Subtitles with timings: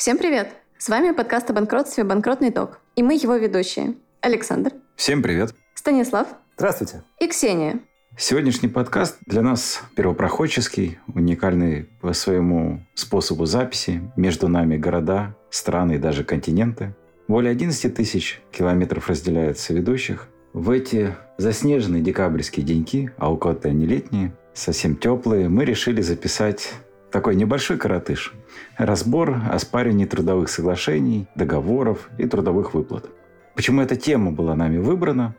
[0.00, 0.48] Всем привет!
[0.78, 2.80] С вами подкаст о банкротстве «Банкротный ток».
[2.96, 3.96] И мы его ведущие.
[4.22, 4.72] Александр.
[4.96, 5.54] Всем привет.
[5.74, 6.26] Станислав.
[6.56, 7.02] Здравствуйте.
[7.18, 7.80] И Ксения.
[8.16, 14.00] Сегодняшний подкаст для нас первопроходческий, уникальный по своему способу записи.
[14.16, 16.94] Между нами города, страны и даже континенты.
[17.28, 20.28] Более 11 тысяч километров разделяется ведущих.
[20.54, 26.72] В эти заснеженные декабрьские деньки, а у кого-то они летние, совсем теплые, мы решили записать
[27.10, 28.32] такой небольшой коротыш.
[28.76, 33.06] Разбор оспаривания трудовых соглашений, договоров и трудовых выплат.
[33.54, 35.34] Почему эта тема была нами выбрана?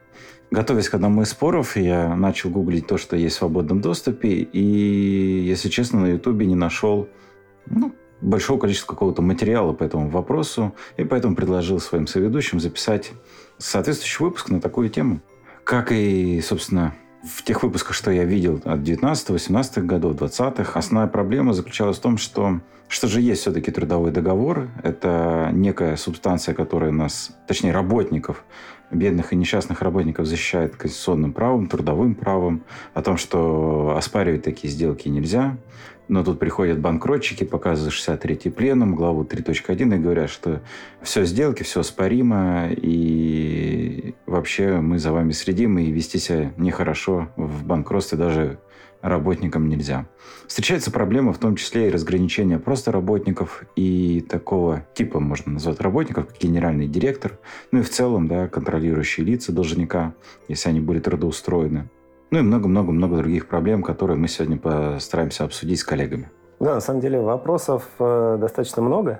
[0.51, 5.43] Готовясь к одному из споров, я начал гуглить то, что есть в свободном доступе, и,
[5.47, 7.07] если честно, на Ютубе не нашел
[7.67, 13.11] ну, большого количества какого-то материала по этому вопросу, и поэтому предложил своим соведущим записать
[13.57, 15.21] соответствующий выпуск на такую тему.
[15.63, 21.53] Как и, собственно, в тех выпусках, что я видел от 19-18 годов, 20-х, основная проблема
[21.53, 24.67] заключалась в том, что что же есть все-таки трудовой договор.
[24.83, 28.43] Это некая субстанция, которая нас, точнее работников,
[28.91, 35.07] бедных и несчастных работников защищает конституционным правом, трудовым правом, о том, что оспаривать такие сделки
[35.07, 35.55] нельзя.
[36.07, 40.61] Но тут приходят банкротчики, показывают 63-й пленум, главу 3.1 и говорят, что
[41.01, 47.65] все сделки, все споримо, и вообще мы за вами следим, и вести себя нехорошо в
[47.65, 48.59] банкротстве даже
[49.01, 50.05] работникам нельзя.
[50.47, 56.27] Встречается проблема в том числе и разграничения просто работников и такого типа, можно назвать работников,
[56.27, 57.39] как генеральный директор,
[57.71, 60.13] ну и в целом, да, контролирующие лица должника,
[60.47, 61.89] если они были трудоустроены.
[62.31, 66.31] Ну и много-много-много других проблем, которые мы сегодня постараемся обсудить с коллегами.
[66.61, 69.19] Да, на самом деле вопросов э, достаточно много.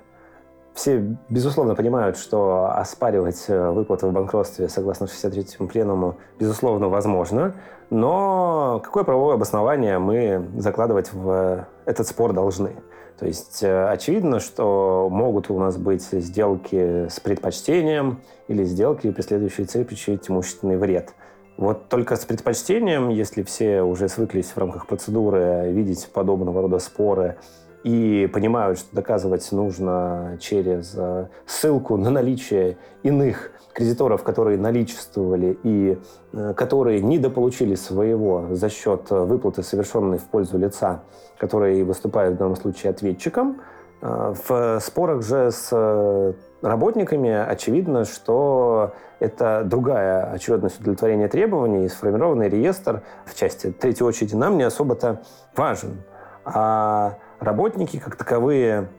[0.74, 7.54] Все, безусловно, понимают, что оспаривать э, выплаты в банкротстве согласно 63-му пленуму, безусловно, возможно.
[7.90, 12.78] Но какое правовое обоснование мы закладывать в этот спор должны?
[13.20, 19.68] То есть э, очевидно, что могут у нас быть сделки с предпочтением или сделки, преследующие
[19.68, 21.14] цель причинить имущественный вред.
[21.62, 27.38] Вот только с предпочтением, если все уже свыклись в рамках процедуры видеть подобного рода споры
[27.84, 36.00] и понимают, что доказывать нужно через э, ссылку на наличие иных кредиторов, которые наличествовали и
[36.34, 41.04] э, которые недополучили своего за счет выплаты, совершенной в пользу лица,
[41.38, 43.62] который выступает в данном случае ответчиком.
[44.02, 52.50] Э, в спорах же с работниками очевидно, что это другая очередность удовлетворения требований, и сформированный
[52.50, 55.22] реестр в части третьей очереди нам не особо-то
[55.56, 56.04] важен.
[56.44, 58.90] А работники как таковые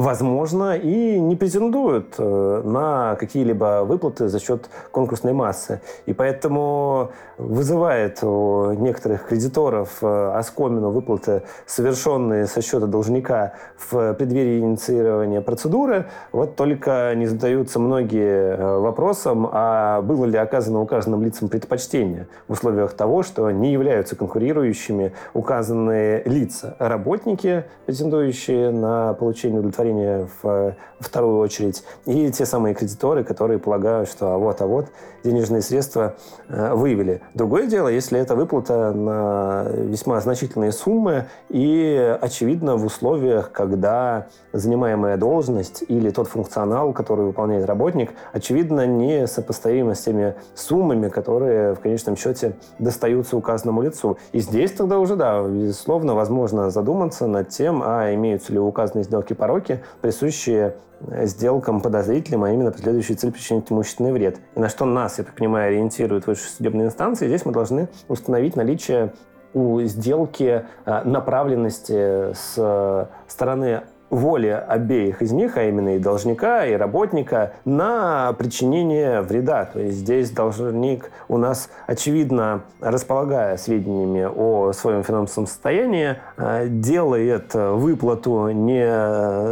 [0.00, 5.82] возможно, и не претендуют э, на какие-либо выплаты за счет конкурсной массы.
[6.06, 14.60] И поэтому вызывает у некоторых кредиторов э, оскомину выплаты, совершенные со счета должника в преддверии
[14.60, 16.06] инициирования процедуры.
[16.32, 22.52] Вот только не задаются многие э, вопросом, а было ли оказано указанным лицам предпочтение в
[22.52, 26.74] условиях того, что не являются конкурирующими указанные лица.
[26.78, 33.58] Работники, претендующие на получение удовлетворения удовлетворения в э, вторую очередь, и те самые кредиторы, которые
[33.58, 34.86] полагают, что а вот, а вот
[35.24, 36.14] денежные средства
[36.48, 37.20] э, вывели.
[37.34, 45.16] Другое дело, если это выплата на весьма значительные суммы и, очевидно, в условиях, когда занимаемая
[45.16, 51.80] должность или тот функционал, который выполняет работник, очевидно, не сопоставимо с теми суммами, которые в
[51.80, 54.18] конечном счете достаются указанному лицу.
[54.32, 59.34] И здесь тогда уже, да, безусловно, возможно задуматься над тем, а имеются ли указанные сделки
[59.34, 64.38] пороки, риски, присущие э, сделкам подозрительным, а именно преследующие цель причинить имущественный вред.
[64.54, 68.56] И на что нас, я так понимаю, ориентируют высшие судебные инстанции, здесь мы должны установить
[68.56, 69.12] наличие
[69.52, 76.66] у сделки э, направленности с э, стороны воли обеих из них, а именно и должника,
[76.66, 79.64] и работника, на причинение вреда.
[79.64, 87.54] То есть здесь должник у нас, очевидно, располагая сведениями о своем финансовом состоянии, э, делает
[87.54, 88.84] выплату не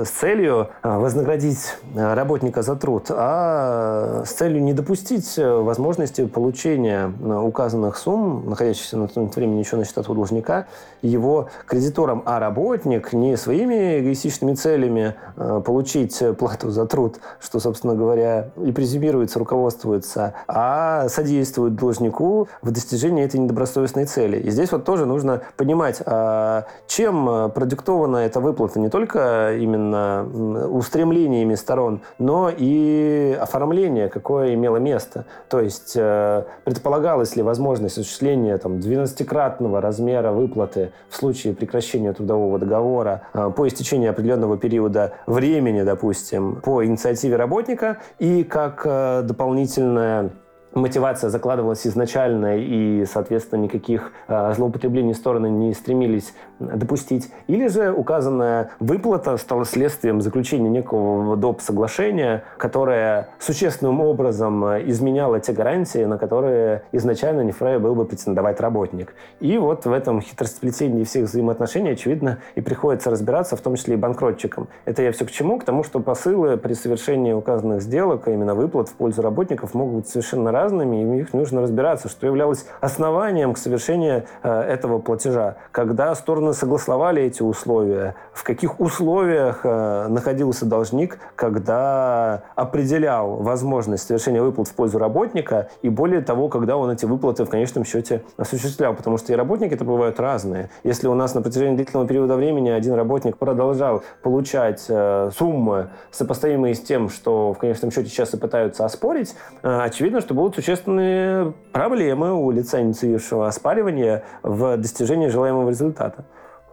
[0.04, 7.12] с целью э, вознаградить работника за труд, а с целью не допустить возможности получения
[7.42, 10.66] указанных сумм, находящихся на тот времени еще на счетах должника,
[11.02, 17.60] его кредитором, а работник не своими эгоистичными этими целями э, получить плату за труд, что,
[17.60, 24.38] собственно говоря, и презюмируется, руководствуется, а содействует должнику в достижении этой недобросовестной цели.
[24.38, 30.26] И здесь вот тоже нужно понимать, а чем продиктована эта выплата не только именно
[30.70, 35.24] устремлениями сторон, но и оформление, какое имело место.
[35.48, 42.58] То есть э, предполагалась ли возможность осуществления там, 12-кратного размера выплаты в случае прекращения трудового
[42.58, 49.22] договора э, по истечении определенного определенного периода времени, допустим, по инициативе работника и как э,
[49.22, 50.30] дополнительная
[50.74, 57.30] мотивация закладывалась изначально, и, соответственно, никаких э, злоупотреблений стороны не стремились допустить.
[57.46, 61.60] Или же указанная выплата стала следствием заключения некого доп.
[61.60, 68.60] соглашения, которое существенным образом изменяло те гарантии, на которые изначально не вправе был бы претендовать
[68.60, 69.14] работник.
[69.40, 73.96] И вот в этом хитросплетении всех взаимоотношений, очевидно, и приходится разбираться, в том числе и
[73.96, 74.68] банкротчикам.
[74.84, 75.58] Это я все к чему?
[75.58, 79.94] К тому, что посылы при совершении указанных сделок, а именно выплат в пользу работников, могут
[79.94, 84.98] быть совершенно разными, и в них нужно разбираться, что являлось основанием к совершению э, этого
[84.98, 85.56] платежа.
[85.72, 94.42] Когда стороны согласовали эти условия, в каких условиях э, находился должник, когда определял возможность совершения
[94.42, 98.94] выплат в пользу работника, и более того, когда он эти выплаты в конечном счете осуществлял.
[98.94, 100.70] Потому что и работники это бывают разные.
[100.84, 106.74] Если у нас на протяжении длительного периода времени один работник продолжал получать э, суммы, сопоставимые
[106.74, 111.52] с тем, что в конечном счете сейчас и пытаются оспорить, э, очевидно, что будут существенные
[111.72, 116.24] проблемы у лица, инициировавшего оспаривание в достижении желаемого результата.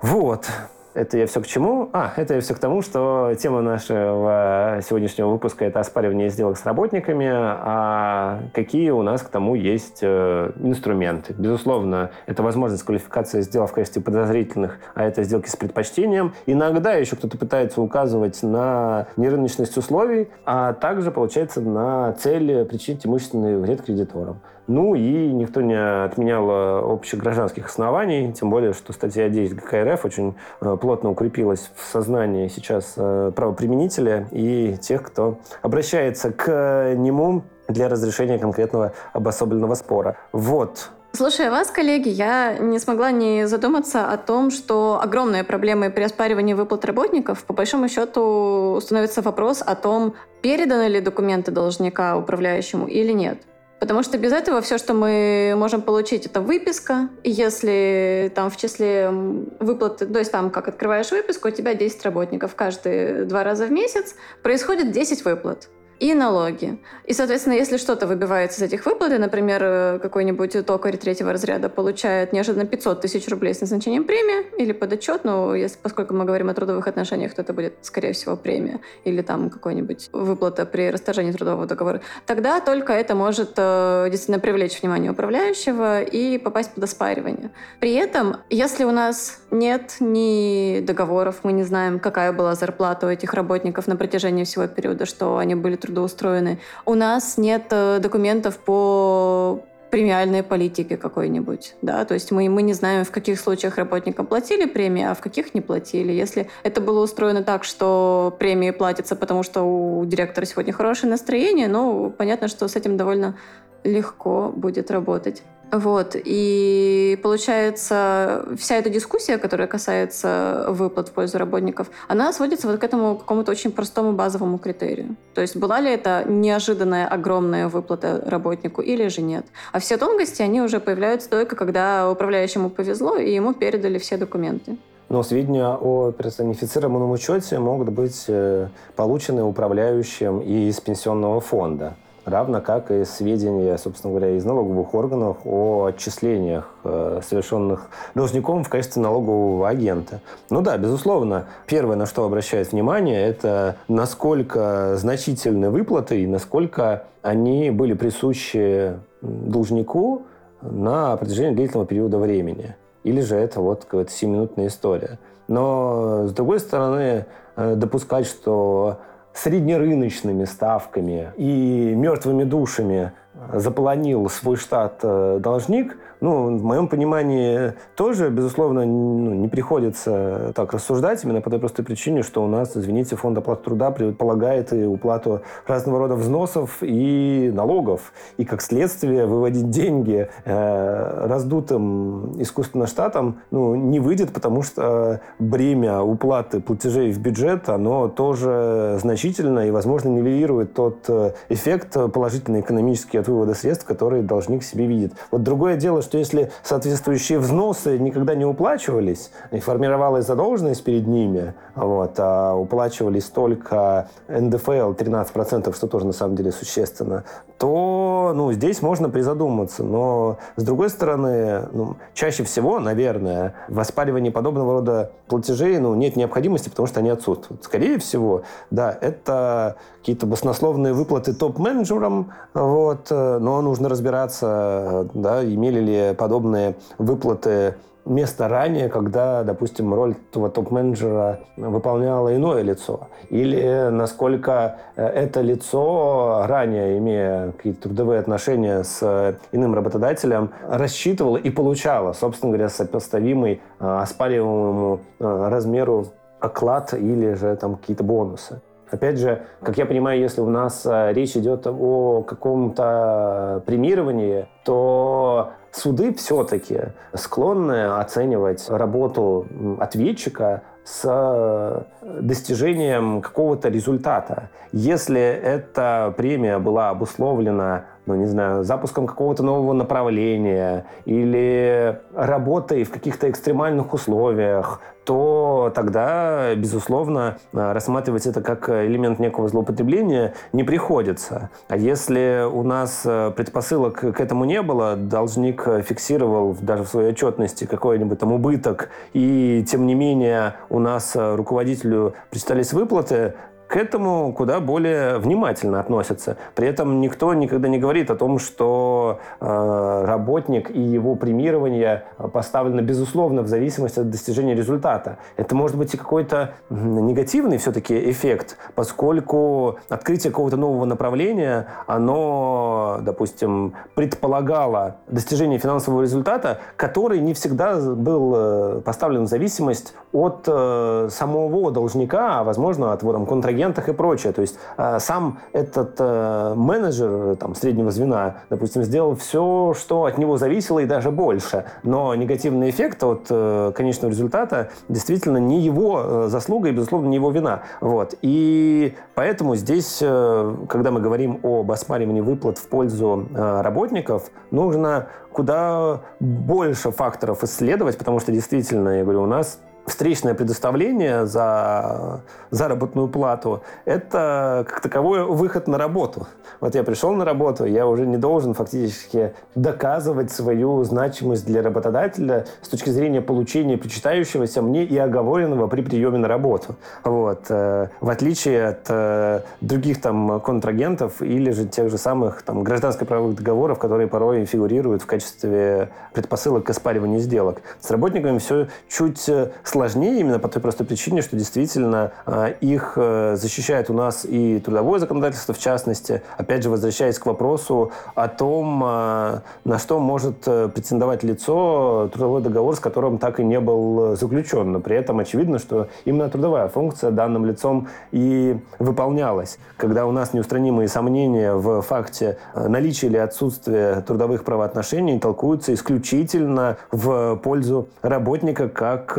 [0.05, 0.45] Вот.
[0.93, 1.89] Это я все к чему?
[1.91, 6.65] А, это я все к тому, что тема нашего сегодняшнего выпуска– это оспаривание сделок с
[6.65, 11.33] работниками, а какие у нас к тому есть э, инструменты.
[11.37, 16.33] Безусловно, это возможность квалификации сделок в качестве подозрительных, а это сделки с предпочтением.
[16.45, 23.57] Иногда еще кто-то пытается указывать на нерыночность условий, а также, получается, на цель причинить имущественный
[23.57, 24.39] вред кредиторам.
[24.67, 30.05] Ну и никто не отменял э, общегражданских оснований, тем более, что статья 10 ГК РФ
[30.05, 37.43] очень э, плотно укрепилась в сознании сейчас э, правоприменителя и тех, кто обращается к нему
[37.67, 40.17] для разрешения конкретного обособленного спора.
[40.31, 46.03] Вот Слушая вас, коллеги, я не смогла не задуматься о том, что огромные проблемы при
[46.03, 52.87] оспаривании выплат работников, по большому счету, становится вопрос о том, переданы ли документы должника управляющему
[52.87, 53.37] или нет.
[53.85, 57.09] Потому что без этого все, что мы можем получить, это выписка.
[57.21, 59.11] И если там в числе
[59.59, 63.71] выплаты, то есть там, как открываешь выписку, у тебя 10 работников каждые два раза в
[63.71, 66.77] месяц, происходит 10 выплат и налоги.
[67.05, 72.33] И, соответственно, если что-то выбивается из этих выплат, например, э, какой-нибудь токарь третьего разряда получает
[72.33, 76.53] неожиданно 500 тысяч рублей с назначением премии или подотчет, ну, если, поскольку мы говорим о
[76.53, 81.65] трудовых отношениях, то это будет, скорее всего, премия или там какой-нибудь выплата при расторжении трудового
[81.65, 87.51] договора, тогда только это может э, действительно привлечь внимание управляющего и попасть под оспаривание.
[87.79, 93.09] При этом, если у нас нет ни договоров, мы не знаем, какая была зарплата у
[93.09, 96.59] этих работников на протяжении всего периода, что они были трудоустроены.
[96.85, 99.61] У нас нет э, документов по
[99.91, 104.65] премиальной политике какой-нибудь, да, то есть мы, мы не знаем, в каких случаях работникам платили
[104.65, 106.11] премии, а в каких не платили.
[106.11, 111.69] Если это было устроено так, что премии платятся, потому что у директора сегодня хорошее настроение,
[111.69, 113.37] ну, понятно, что с этим довольно
[113.85, 115.43] легко будет работать.
[115.71, 116.15] Вот.
[116.15, 122.83] И получается, вся эта дискуссия, которая касается выплат в пользу работников, она сводится вот к
[122.83, 125.15] этому какому-то очень простому базовому критерию.
[125.33, 129.45] То есть была ли это неожиданная огромная выплата работнику или же нет.
[129.71, 134.77] А все тонкости, они уже появляются только когда управляющему повезло, и ему передали все документы.
[135.09, 141.95] Но сведения о персонифицированном учете могут быть э, получены управляющим и из пенсионного фонда
[142.25, 148.69] равно как и сведения, собственно говоря, из налоговых органов о отчислениях, э, совершенных должником в
[148.69, 150.21] качестве налогового агента.
[150.49, 157.71] Ну да, безусловно, первое, на что обращает внимание, это насколько значительны выплаты и насколько они
[157.71, 160.23] были присущи должнику
[160.61, 162.75] на протяжении длительного периода времени.
[163.03, 165.19] Или же это вот какая-то 7-минутная история.
[165.47, 168.97] Но, с другой стороны, э, допускать, что
[169.35, 173.11] среднерыночными ставками и мертвыми душами
[173.53, 180.73] заполонил свой штат э, должник, ну, в моем понимании тоже, безусловно, ну, не приходится так
[180.73, 184.85] рассуждать именно по той простой причине, что у нас, извините, фонд оплаты труда предполагает и
[184.85, 188.13] уплату разного рода взносов и налогов.
[188.37, 196.01] И, как следствие, выводить деньги э, раздутым искусственно штатом ну, не выйдет, потому что бремя
[196.01, 203.17] уплаты платежей в бюджет, оно тоже значительно и, возможно, нивелирует тот э, эффект положительный экономический
[203.25, 205.13] от вывода средств, которые должник себе видит.
[205.31, 211.53] Вот другое дело, что если соответствующие взносы никогда не уплачивались, и формировалась задолженность перед ними,
[211.75, 217.23] вот, а уплачивались только НДФЛ 13%, что тоже на самом деле существенно,
[217.57, 219.83] то ну, здесь можно призадуматься.
[219.83, 226.15] Но, с другой стороны, ну, чаще всего, наверное, в оспаривании подобного рода платежей ну, нет
[226.15, 227.63] необходимости, потому что они отсутствуют.
[227.63, 233.07] Скорее всего, да, это какие-то баснословные выплаты топ-менеджерам, вот,
[233.39, 241.39] но нужно разбираться, да, имели ли подобные выплаты место ранее, когда, допустим, роль этого топ-менеджера
[241.57, 243.07] выполняло иное лицо.
[243.29, 251.49] Или насколько э, это лицо, ранее имея какие-то трудовые отношения с иным работодателем, рассчитывало и
[251.49, 256.07] получало, собственно говоря, сопоставимый э, оспариваемому э, размеру
[256.39, 258.61] оклад или же там какие-то бонусы.
[258.89, 266.13] Опять же, как я понимаю, если у нас речь идет о каком-то премировании, то суды
[266.13, 266.79] все-таки
[267.13, 269.47] склонны оценивать работу
[269.79, 271.81] ответчика с э,
[272.21, 274.49] достижением какого-то результата.
[274.71, 282.91] Если эта премия была обусловлена ну, не знаю, запуском какого-то нового направления или работой в
[282.91, 291.51] каких-то экстремальных условиях, то тогда, безусловно, рассматривать это как элемент некого злоупотребления не приходится.
[291.67, 297.09] А если у нас э, предпосылок к этому не было, должник фиксировал даже в своей
[297.09, 303.35] отчетности какой-нибудь там убыток, и тем не менее у нас э, руководителю причитались выплаты,
[303.67, 306.37] к этому куда более внимательно относятся.
[306.55, 312.81] При этом никто никогда не говорит о том, что э, работник и его премирование поставлено,
[312.81, 315.17] безусловно, в зависимости от достижения результата.
[315.37, 323.73] Это может быть и какой-то негативный все-таки эффект, поскольку открытие какого-то нового направления, оно, допустим,
[323.95, 331.71] предполагало достижение финансового результата, который не всегда был э, поставлен в зависимость от э, самого
[331.71, 334.33] должника, а, возможно, от его там, контрагента агентах и прочее.
[334.33, 340.17] То есть э, сам этот э, менеджер там, среднего звена, допустим, сделал все, что от
[340.17, 341.65] него зависело и даже больше.
[341.83, 347.31] Но негативный эффект от э, конечного результата действительно не его заслуга и, безусловно, не его
[347.31, 347.63] вина.
[347.81, 348.15] Вот.
[348.21, 356.91] И поэтому здесь, когда мы говорим об оспаривании выплат в пользу работников, нужно куда больше
[356.91, 364.65] факторов исследовать, потому что действительно, я говорю, у нас встречное предоставление за заработную плату– это
[364.67, 366.27] как таковой выход на работу.
[366.59, 372.45] Вот я пришел на работу, я уже не должен фактически доказывать свою значимость для работодателя
[372.61, 376.75] с точки зрения получения причитающегося мне и оговоренного при приеме на работу.
[377.03, 377.45] Вот.
[377.49, 383.35] Э, в отличие от э, других там контрагентов или же тех же самых там гражданско-правовых
[383.35, 387.61] договоров, которые порой фигурируют в качестве предпосылок к оспариванию сделок.
[387.79, 392.93] С работниками все чуть э, сложнее именно по той простой причине, что действительно а, их
[392.95, 396.21] э, защищает у нас и трудовое законодательство, в частности.
[396.37, 402.41] Опять же, возвращаясь к вопросу о том, а, на что может э, претендовать лицо трудовой
[402.41, 404.71] договор, с которым так и не был заключен.
[404.71, 409.57] Но при этом очевидно, что именно трудовая функция данным лицом и выполнялась.
[409.75, 416.77] Когда у нас неустранимые сомнения в факте э, наличия или отсутствия трудовых правоотношений толкуются исключительно
[416.93, 419.17] в пользу работника как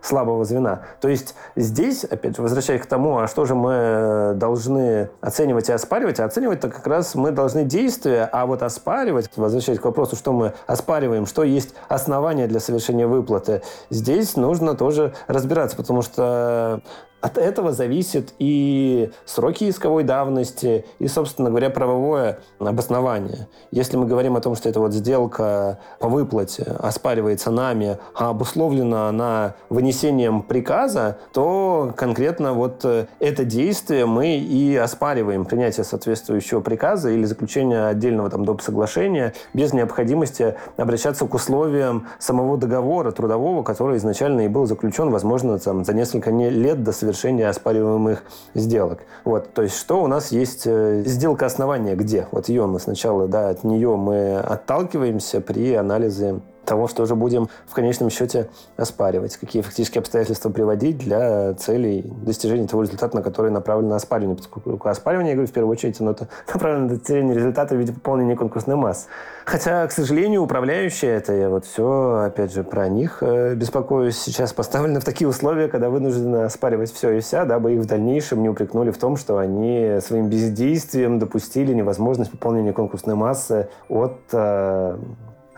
[0.00, 0.82] слабого звена.
[1.00, 5.72] То есть здесь, опять же, возвращаясь к тому, а что же мы должны оценивать и
[5.72, 10.32] оспаривать, а оценивать-то как раз мы должны действия, а вот оспаривать, возвращаясь к вопросу, что
[10.32, 16.82] мы оспариваем, что есть основания для совершения выплаты, здесь нужно тоже разбираться, потому что
[17.20, 23.48] от этого зависит и сроки исковой давности, и, собственно говоря, правовое обоснование.
[23.70, 29.08] Если мы говорим о том, что эта вот сделка по выплате оспаривается нами, а обусловлена
[29.08, 37.10] она вынесением приказа, то конкретно вот э, это действие мы и оспариваем, принятие соответствующего приказа
[37.10, 38.62] или заключение отдельного там доп.
[38.62, 45.58] соглашения без необходимости обращаться к условиям самого договора трудового, который изначально и был заключен, возможно,
[45.58, 48.22] там, за несколько лет до совершения совершения оспариваемых
[48.54, 49.00] сделок.
[49.24, 52.26] Вот, то есть что у нас есть э, сделка основания где?
[52.30, 57.48] Вот ее мы сначала, да, от нее мы отталкиваемся при анализе того, что уже будем
[57.66, 63.50] в конечном счете оспаривать, какие фактические обстоятельства приводить для целей достижения того результата, на который
[63.50, 64.36] направлено оспаривание.
[64.36, 66.16] Поскольку оспаривание, я говорю, в первую очередь, оно
[66.52, 69.06] направлено на достижение результата в виде пополнения конкурсной массы.
[69.44, 74.52] Хотя, к сожалению, управляющие, это я вот все, опять же, про них э, беспокоюсь, сейчас
[74.52, 78.48] поставлены в такие условия, когда вынуждены оспаривать все и вся, дабы их в дальнейшем не
[78.48, 84.98] упрекнули в том, что они своим бездействием допустили невозможность пополнения конкурсной массы от э,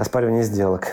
[0.02, 0.88] оспаривания сделок.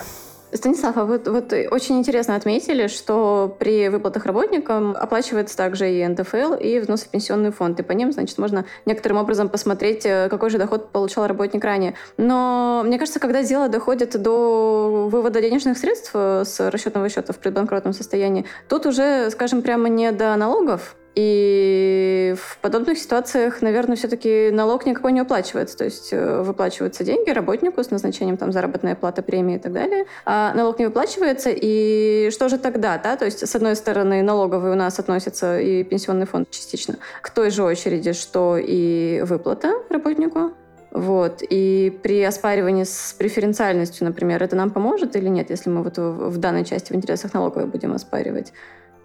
[0.52, 6.54] Станислав, а вот, вот очень интересно отметили, что при выплатах работникам оплачивается также и НДФЛ,
[6.54, 7.78] и взнос в пенсионный фонд.
[7.78, 11.94] И по ним, значит, можно некоторым образом посмотреть, э, какой же доход получал работник ранее.
[12.16, 17.38] Но мне кажется, когда дело доходит до вывода денежных средств э, с расчетного счета в
[17.38, 24.50] предбанкротном состоянии, тут уже, скажем, прямо не до налогов, и в подобных ситуациях, наверное, все-таки
[24.50, 25.76] налог никакой не уплачивается.
[25.76, 30.06] То есть э, выплачиваются деньги работнику с назначением там заработной платы, премии и так далее.
[30.24, 31.50] А налог не выплачивается.
[31.52, 32.98] И что же тогда?
[32.98, 33.16] Да?
[33.16, 37.50] То есть, с одной стороны, налоговый у нас относится и пенсионный фонд частично к той
[37.50, 40.52] же очереди, что и выплата работнику.
[40.92, 41.42] Вот.
[41.48, 46.36] И при оспаривании с преференциальностью, например, это нам поможет или нет, если мы вот в
[46.38, 48.52] данной части в интересах налоговой будем оспаривать?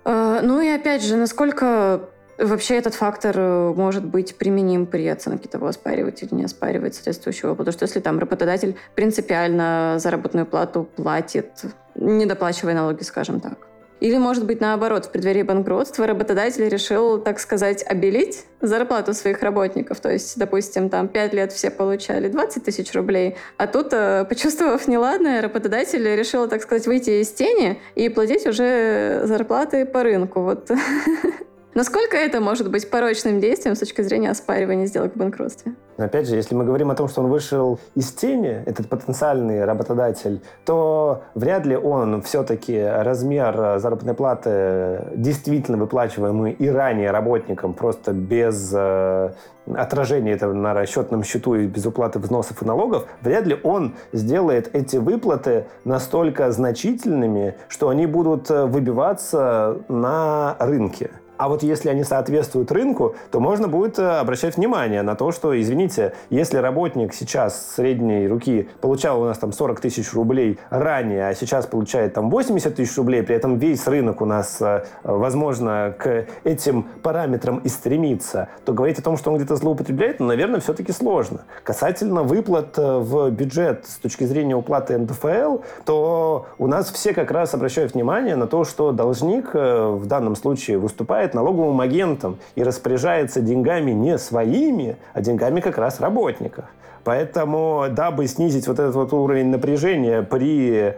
[0.05, 5.49] А, ну и опять же, насколько вообще этот фактор э, может быть применим при оценке
[5.49, 7.55] того, оспаривать или не оспаривать соответствующего.
[7.55, 11.51] Потому что если там работодатель принципиально заработную плату платит,
[11.95, 13.57] не доплачивая налоги, скажем так,
[13.99, 19.99] или, может быть, наоборот, в преддверии банкротства работодатель решил, так сказать, обелить зарплату своих работников.
[19.99, 24.87] То есть, допустим, там 5 лет все получали 20 тысяч рублей, а тут, э, почувствовав
[24.87, 30.41] неладное, работодатель решил, так сказать, выйти из тени и платить уже зарплаты по рынку.
[30.41, 30.69] Вот
[31.75, 35.73] Насколько это может быть порочным действием с точки зрения оспаривания сделок в банкротстве?
[35.97, 40.41] Опять же, если мы говорим о том, что он вышел из тени, этот потенциальный работодатель,
[40.63, 48.71] то вряд ли он все-таки размер заработной платы, действительно выплачиваемый и ранее работникам, просто без
[48.73, 49.33] э,
[49.73, 54.73] отражения этого на расчетном счету и без уплаты взносов и налогов, вряд ли он сделает
[54.73, 61.11] эти выплаты настолько значительными, что они будут э, выбиваться на рынке.
[61.37, 65.59] А вот если они соответствуют рынку, то можно будет э, обращать внимание на то, что,
[65.59, 71.35] извините, если работник сейчас средней руки получал у нас там 40 тысяч рублей ранее, а
[71.35, 76.25] сейчас получает там 80 тысяч рублей, при этом весь рынок у нас, э, возможно, к
[76.43, 80.93] этим параметрам и стремится, то говорить о том, что он где-то злоупотребляет, ну, наверное, все-таки
[80.93, 81.41] сложно.
[81.63, 87.31] Касательно выплат э, в бюджет с точки зрения уплаты НДФЛ, то у нас все как
[87.31, 92.63] раз обращают внимание на то, что должник в данном случае выступает выступает налоговым агентом и
[92.63, 96.65] распоряжается деньгами не своими, а деньгами как раз работников.
[97.03, 100.95] Поэтому, дабы снизить вот этот вот уровень напряжения при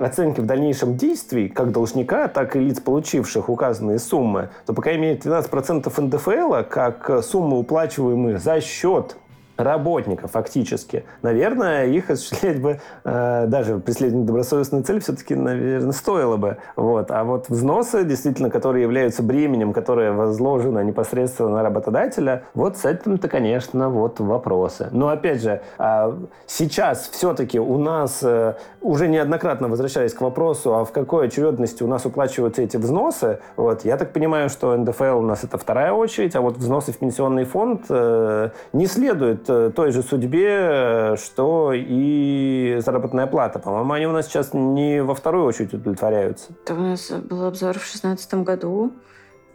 [0.00, 5.26] оценке в дальнейшем действий, как должника, так и лиц, получивших указанные суммы, то пока имеет
[5.26, 9.16] 12% НДФЛ, как суммы, уплачиваемые за счет
[9.58, 11.04] работников фактически.
[11.22, 16.58] Наверное, их осуществлять бы э, даже преследование добросовестной цели все-таки, наверное, стоило бы.
[16.76, 17.10] Вот.
[17.10, 23.28] А вот взносы, действительно, которые являются бременем, которое возложено непосредственно на работодателя, вот с этим-то,
[23.28, 24.88] конечно, вот вопросы.
[24.92, 26.12] Но, опять же, э,
[26.46, 31.88] сейчас все-таки у нас, э, уже неоднократно возвращаясь к вопросу, а в какой очередности у
[31.88, 36.36] нас уплачиваются эти взносы, вот, я так понимаю, что НДФЛ у нас это вторая очередь,
[36.36, 43.26] а вот взносы в пенсионный фонд э, не следует той же судьбе, что и заработная
[43.26, 43.58] плата.
[43.58, 46.52] По-моему, они у нас сейчас не во вторую очередь удовлетворяются.
[46.64, 48.92] Это у нас был обзор в 2016 году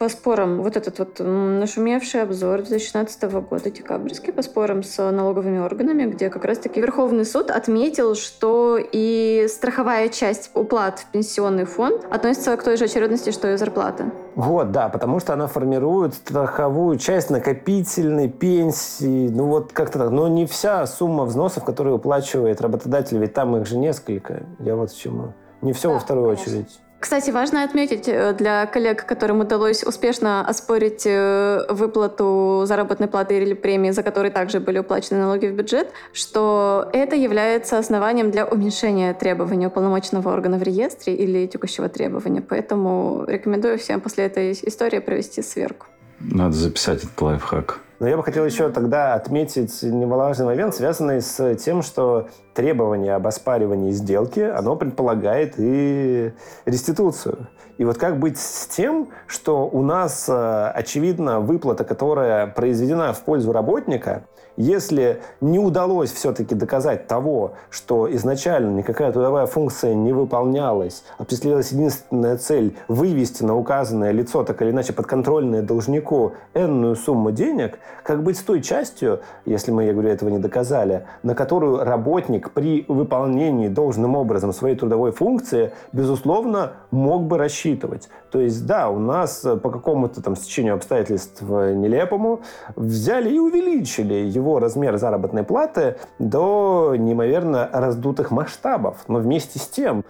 [0.04, 6.04] по спорам, вот этот вот нашумевший обзор 2016 года, декабрьский, по спорам с налоговыми органами,
[6.04, 12.54] где как раз-таки Верховный суд отметил, что и страховая часть уплат в пенсионный фонд относится
[12.58, 14.12] к той же очередности, что и зарплата.
[14.34, 20.10] Вот, да, потому что она формирует страховую часть накопительной пенсии, ну вот как-то так.
[20.10, 24.42] Но не вся сумма взносов, которые уплачивает работодатель, ведь там их же несколько.
[24.58, 25.32] Я вот к чему.
[25.62, 26.52] Не все да, во вторую конечно.
[26.52, 26.80] очередь.
[27.04, 33.52] Кстати, важно отметить э, для коллег, которым удалось успешно оспорить э, выплату заработной платы или
[33.52, 39.12] премии, за которые также были уплачены налоги в бюджет, что это является основанием для уменьшения
[39.12, 42.40] требований уполномоченного органа в реестре или текущего требования.
[42.40, 45.84] Поэтому рекомендую всем после этой истории провести сверку.
[46.20, 47.83] Надо записать этот лайфхак.
[48.04, 53.26] Но я бы хотел еще тогда отметить немаловажный момент, связанный с тем, что требование об
[53.26, 56.34] оспаривании сделки, оно предполагает и
[56.66, 57.48] реституцию.
[57.78, 63.22] И вот как быть с тем, что у нас, э, очевидно, выплата, которая произведена в
[63.22, 71.04] пользу работника, если не удалось все-таки доказать того, что изначально никакая трудовая функция не выполнялась,
[71.18, 77.32] а преследовалась единственная цель вывести на указанное лицо, так или иначе подконтрольное должнику энную сумму
[77.32, 81.84] денег, Как быть с той частью, если мы, я говорю, этого не доказали, на которую
[81.84, 88.08] работник при выполнении должным образом своей трудовой функции, безусловно, мог бы рассчитывать.
[88.34, 92.40] То есть, да, у нас по какому-то там стечению обстоятельств нелепому
[92.74, 99.04] взяли и увеличили его размер заработной платы до неимоверно раздутых масштабов.
[99.06, 100.04] Но вместе с тем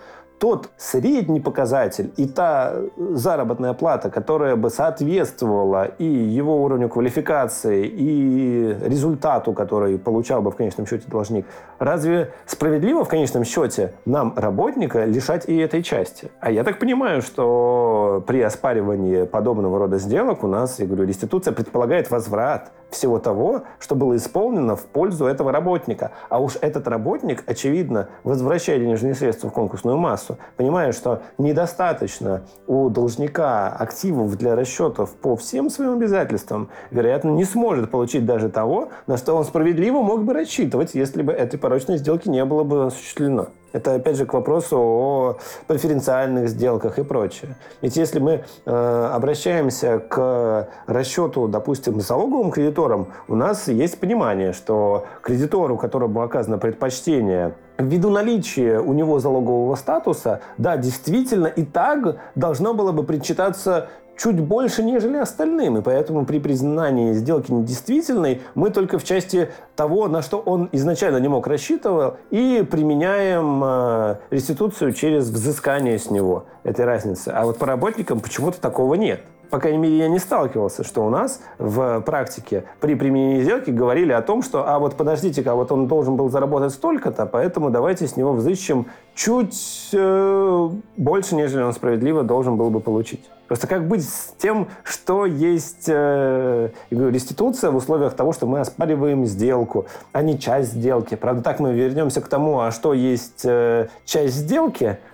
[0.44, 8.76] тот средний показатель и та заработная плата, которая бы соответствовала и его уровню квалификации, и
[8.82, 11.46] результату, который получал бы в конечном счете должник,
[11.78, 16.30] разве справедливо в конечном счете нам, работника, лишать и этой части?
[16.40, 21.54] А я так понимаю, что при оспаривании подобного рода сделок у нас, я говорю, реституция
[21.54, 26.12] предполагает возврат всего того, что было исполнено в пользу этого работника.
[26.28, 32.88] А уж этот работник, очевидно, возвращая денежные средства в конкурсную массу, понимая, что недостаточно у
[32.88, 39.16] должника активов для расчетов по всем своим обязательствам, вероятно, не сможет получить даже того, на
[39.16, 43.48] что он справедливо мог бы рассчитывать, если бы этой порочной сделки не было бы осуществлено.
[43.74, 47.56] Это, опять же, к вопросу о преференциальных сделках и прочее.
[47.82, 55.06] Ведь если мы э, обращаемся к расчету, допустим, залоговым кредиторам, у нас есть понимание, что
[55.22, 62.74] кредитору, которому оказано предпочтение ввиду наличия у него залогового статуса, да, действительно и так должно
[62.74, 65.78] было бы причитаться чуть больше, нежели остальным.
[65.78, 71.18] И поэтому при признании сделки недействительной мы только в части того, на что он изначально
[71.18, 77.28] не мог рассчитывать, и применяем э, реституцию через взыскание с него этой разницы.
[77.28, 79.20] А вот по работникам почему-то такого нет
[79.54, 84.10] по крайней мере, я не сталкивался, что у нас в практике при применении сделки говорили
[84.10, 88.08] о том, что, а вот подождите-ка, а вот он должен был заработать столько-то, поэтому давайте
[88.08, 93.30] с него взыщем чуть э, больше, нежели он справедливо должен был бы получить.
[93.46, 99.24] Просто как быть с тем, что есть э, реституция в условиях того, что мы оспариваем
[99.24, 101.14] сделку, а не часть сделки.
[101.14, 104.98] Правда, так мы вернемся к тому, а что есть э, часть сделки–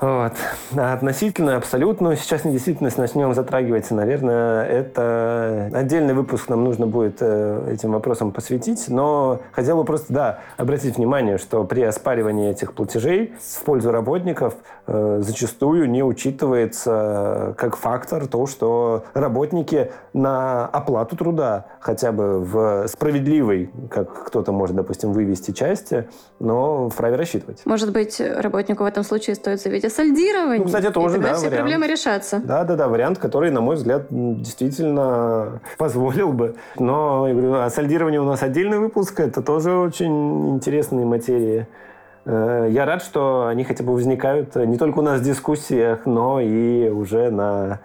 [0.00, 0.32] вот.
[0.76, 3.90] Относительно абсолютную сейчас недействительность начнем затрагивать.
[3.90, 8.88] Наверное, это отдельный выпуск нам нужно будет э, этим вопросам посвятить.
[8.88, 14.56] Но хотел бы просто, да, обратить внимание, что при оспаривании этих платежей в пользу работников
[14.86, 22.86] э, зачастую не учитывается как фактор то, что работники на оплату труда хотя бы в
[22.88, 27.62] справедливой, как кто-то может, допустим, вывести части, но вправе рассчитывать.
[27.64, 30.58] Может быть, работнику в этом случае стоит завидеть о сольдировании.
[30.58, 31.60] Ну, кстати, тоже, и тогда да, все вариант.
[31.60, 32.40] проблемы решатся.
[32.44, 36.56] Да, да, да, вариант, который, на мой взгляд, действительно позволил бы.
[36.78, 41.66] Но, я говорю, о сольдировании у нас отдельный выпуск, это тоже очень интересные материи.
[42.24, 46.40] Э, я рад, что они хотя бы возникают не только у нас в дискуссиях, но
[46.40, 47.80] и уже на,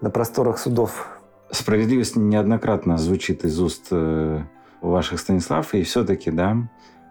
[0.00, 1.08] на просторах судов.
[1.50, 4.40] Справедливость неоднократно звучит из уст э,
[4.80, 6.56] ваших Станислав, и все-таки, да,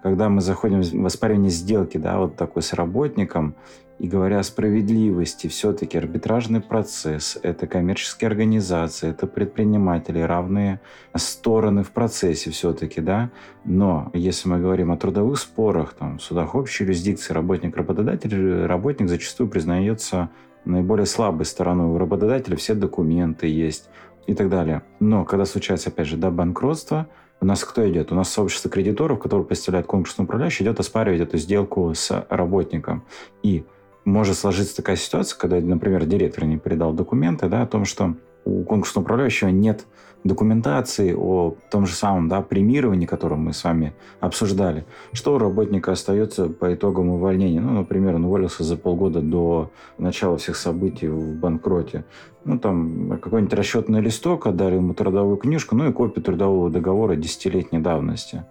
[0.01, 3.55] когда мы заходим в оспаривание сделки, да, вот такой с работником,
[4.01, 10.81] и говоря о справедливости, все-таки арбитражный процесс– это коммерческие организации, это предприниматели, равные
[11.15, 13.29] стороны в процессе все-таки, да.
[13.63, 19.49] Но если мы говорим о трудовых спорах, там, в судах общей юрисдикции, работник-работодатель, работник зачастую
[19.49, 20.31] признается
[20.65, 21.85] наиболее слабой стороной.
[21.85, 23.87] У работодателя все документы есть
[24.25, 24.81] и так далее.
[24.99, 27.07] Но когда случается, опять же, да, банкротство–
[27.41, 28.11] у нас кто идет?
[28.11, 33.03] У нас сообщество кредиторов, которое представляет конкурсный управляющий, идет оспаривать эту сделку с работником.
[33.41, 33.65] И
[34.11, 38.63] может сложиться такая ситуация, когда, например, директор не передал документы да, о том, что у
[38.63, 39.85] конкурсного управляющего нет
[40.23, 45.93] документации о том же самом да, премировании, которое мы с вами обсуждали, что у работника
[45.93, 47.59] остается по итогам увольнения.
[47.59, 52.05] Ну, например, он уволился за полгода до начала всех событий в банкроте.
[52.43, 57.79] Ну, там какой-нибудь расчетный листок, отдали ему трудовую книжку, ну и копию трудового договора десятилетней
[57.79, 58.45] давности.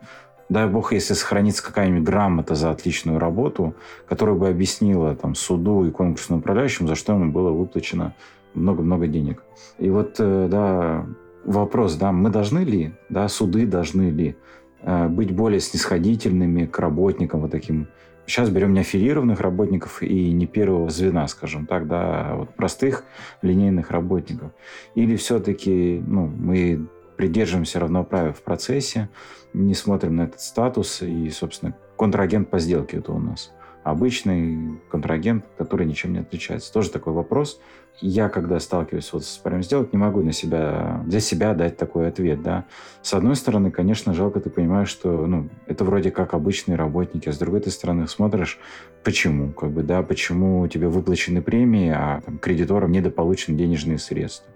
[0.51, 3.77] Дай бог, если сохранится какая-нибудь грамота за отличную работу,
[4.09, 8.17] которая бы объяснила там, суду и конкурсному управляющему, за что ему было выплачено
[8.55, 9.45] много-много денег.
[9.79, 11.07] И вот, э, да,
[11.45, 14.37] вопрос, да, мы должны ли, да, суды должны ли
[14.83, 17.87] э, быть более снисходительными к работникам вот таким.
[18.27, 23.05] Сейчас берем не аффилированных работников и не первого звена, скажем так, да, а вот простых
[23.41, 24.51] линейных работников.
[24.97, 26.89] Или все-таки ну, мы
[27.21, 29.11] придерживаемся равноправия в процессе,
[29.53, 33.53] не смотрим на этот статус и, собственно, контрагент по сделке это у нас
[33.85, 36.73] обычный контрагент, который ничем не отличается.
[36.73, 37.61] Тоже такой вопрос.
[38.01, 42.09] Я, когда сталкиваюсь вот с парень сделок, не могу на себя, для себя дать такой
[42.09, 42.65] ответ, да.
[43.03, 47.33] С одной стороны, конечно, жалко, ты понимаешь, что, ну, это вроде как обычные работники, а
[47.33, 48.59] с другой ты стороны смотришь,
[49.05, 54.51] почему, как бы, да, почему тебе выплачены премии, а там, кредиторам недополучены денежные средства.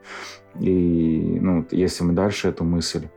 [0.58, 3.08] И, ну, если мы дальше эту мысль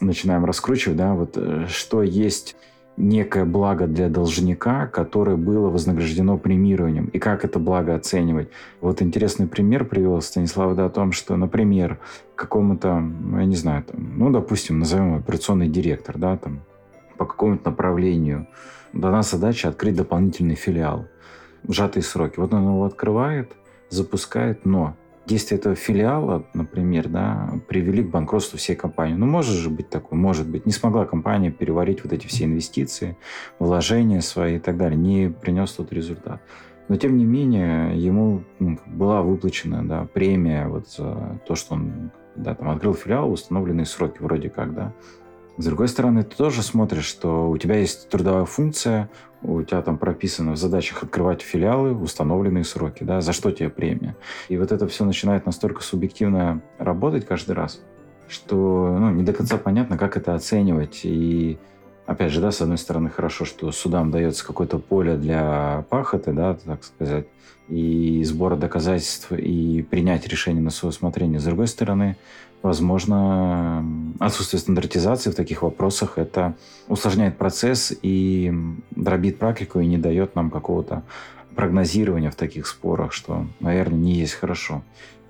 [0.00, 2.56] начинаем раскручивать, да, вот э, что есть
[2.98, 7.06] некое благо для должника, которое было вознаграждено премированием.
[7.06, 8.48] И как это благо оценивать?
[8.80, 11.98] Вот интересный пример привел Станислав да, о том, что, например,
[12.34, 16.60] какому-то, я не знаю, там, ну, допустим, назовем операционный директор, да, там,
[17.16, 18.48] по какому-то направлению
[18.92, 21.06] дана задача открыть дополнительный филиал
[21.62, 22.40] в сжатые сроки.
[22.40, 23.52] Вот он его открывает,
[23.90, 24.96] запускает, но
[25.28, 29.14] действия этого филиала, например, да, привели к банкротству всей компании.
[29.14, 30.66] Ну, может же быть такое, может быть.
[30.66, 33.16] Не смогла компания переварить вот эти все инвестиции,
[33.58, 34.98] вложения свои и так далее.
[34.98, 36.40] Не принес тот результат.
[36.88, 42.10] Но, тем не менее, ему ну, была выплачена да, премия вот за то, что он
[42.34, 44.94] да, там, открыл филиал в установленные сроки вроде как, да.
[45.58, 49.10] С другой стороны, ты тоже смотришь, что у тебя есть трудовая функция,
[49.42, 54.16] у тебя там прописано в задачах открывать филиалы установленные сроки, да, за что тебе премия.
[54.48, 57.80] И вот это все начинает настолько субъективно работать каждый раз,
[58.28, 61.00] что ну, не до конца понятно, как это оценивать.
[61.02, 61.58] И
[62.06, 66.54] опять же, да, с одной стороны, хорошо, что судам дается какое-то поле для пахоты, да,
[66.54, 67.26] так сказать,
[67.68, 71.40] и сбора доказательств, и принять решение на свое усмотрение.
[71.40, 72.16] С другой стороны,
[72.62, 73.84] Возможно,
[74.18, 76.54] отсутствие стандартизации в таких вопросах это
[76.88, 78.52] усложняет процесс и
[78.90, 81.02] дробит практику и не дает нам какого-то
[81.54, 84.82] прогнозирования в таких спорах, что, наверное, не есть хорошо.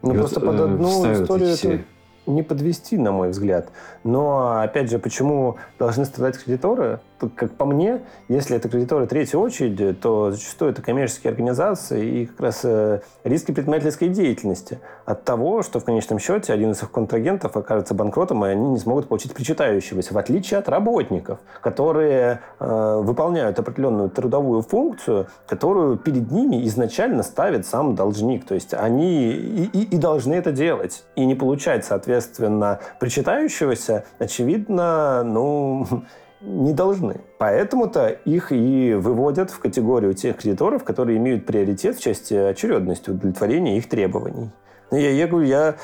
[0.02, 1.84] Ну, просто вот, под э, одну историю все
[2.28, 3.70] не подвести, на мой взгляд.
[4.04, 7.00] Но, опять же, почему должны страдать кредиторы?
[7.34, 12.40] Как по мне, если это кредиторы третьей очереди, то зачастую это коммерческие организации и как
[12.40, 17.56] раз э, риски предпринимательской деятельности от того, что в конечном счете один из их контрагентов
[17.56, 23.58] окажется банкротом, и они не смогут получить причитающегося, в отличие от работников, которые э, выполняют
[23.58, 28.46] определенную трудовую функцию, которую перед ними изначально ставит сам должник.
[28.46, 35.22] То есть они и, и, и должны это делать, и не получать, соответственно, причитающегося, очевидно,
[35.24, 35.86] ну,
[36.40, 37.20] не должны.
[37.38, 43.78] Поэтому-то их и выводят в категорию тех кредиторов, которые имеют приоритет в части очередности удовлетворения
[43.78, 44.50] их требований.
[44.90, 45.74] Я, я говорю, я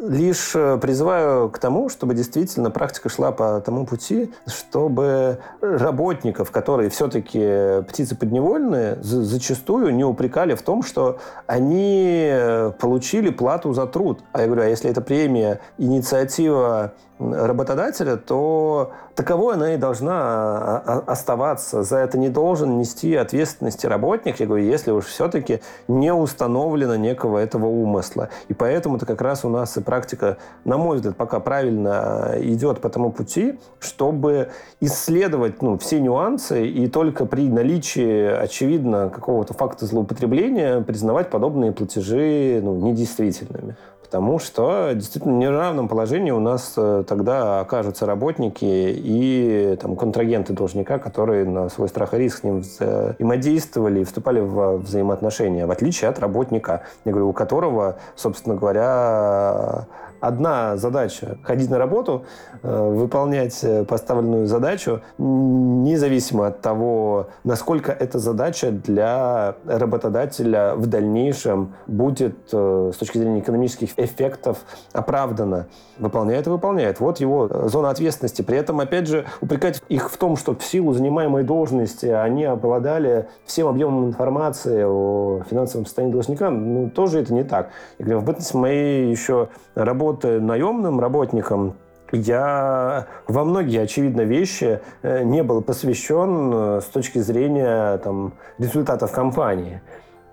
[0.00, 6.90] лишь э, призываю к тому, чтобы действительно практика шла по тому пути, чтобы работников, которые
[6.90, 14.20] все-таки птицы подневольные, зачастую не упрекали в том, что они э, получили плату за труд.
[14.32, 20.82] А я говорю, а если это премия, инициатива работодателя, то таковой она и должна а,
[20.86, 21.82] а, оставаться.
[21.82, 27.38] За это не должен нести ответственности работник, я говорю, если уж все-таки не установлено некого
[27.38, 28.28] этого умысла.
[28.48, 32.88] И поэтому-то как раз у нас и практика, на мой взгляд, пока правильно идет по
[32.88, 34.50] тому пути, чтобы
[34.80, 42.60] исследовать ну, все нюансы и только при наличии, очевидно, какого-то факта злоупотребления признавать подобные платежи
[42.62, 43.76] ну, недействительными.
[44.10, 50.54] Потому что действительно в неравном положении у нас э, тогда окажутся работники и там, контрагенты
[50.54, 55.70] должника, которые на свой страх и риск с ним взаимодействовали и вступали в взаимоотношения, в
[55.70, 59.86] отличие от работника, я говорю, у которого, собственно говоря,
[60.20, 62.24] одна задача– ходить на работу,
[62.62, 71.74] э, выполнять э, поставленную задачу, независимо от того, насколько эта задача для работодателя в дальнейшем
[71.86, 74.58] будет э, с точки зрения экономических эффектов
[74.92, 75.66] оправдана.
[75.98, 77.00] Выполняет и выполняет.
[77.00, 78.42] Вот его зона ответственности.
[78.42, 83.28] При этом, опять же, упрекать их в том, что в силу занимаемой должности они обладали
[83.44, 87.70] всем объемом информации о финансовом состоянии должника, ну, тоже это не так.
[87.98, 91.74] Я говорю, в бытность моей еще работы работая наемным работником,
[92.12, 99.12] я во многие, очевидно, вещи э, не был посвящен э, с точки зрения там, результатов
[99.12, 99.82] компании.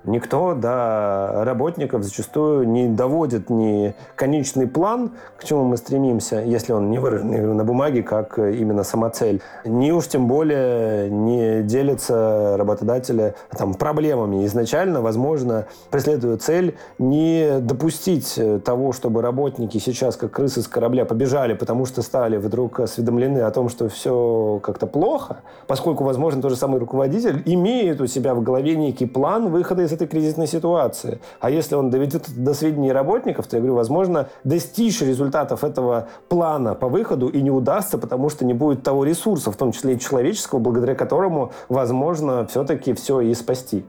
[0.06, 6.92] Никто до работников зачастую не доводит ни конечный план, к чему мы стремимся, если он
[6.92, 13.74] не выражен на бумаге как именно самоцель, ни уж тем более не делится работодателя там,
[13.74, 14.46] проблемами.
[14.46, 21.54] Изначально, возможно, преследуя цель не допустить того, чтобы работники сейчас, как крысы с корабля, побежали,
[21.54, 25.38] потому что стали вдруг осведомлены о том, что все как-то плохо,
[25.68, 29.95] поскольку, возможно, тот же самый руководитель имеет у себя в голове некий план выхода из
[29.96, 31.20] этой кризисной ситуации.
[31.40, 36.76] А если он доведет до сведения работников, то, я говорю, возможно, достичь результатов этого плана
[36.76, 40.00] по выходу и не удастся, потому что не будет того ресурса, в том числе и
[40.00, 43.86] человеческого, благодаря которому возможно все-таки все и спасти.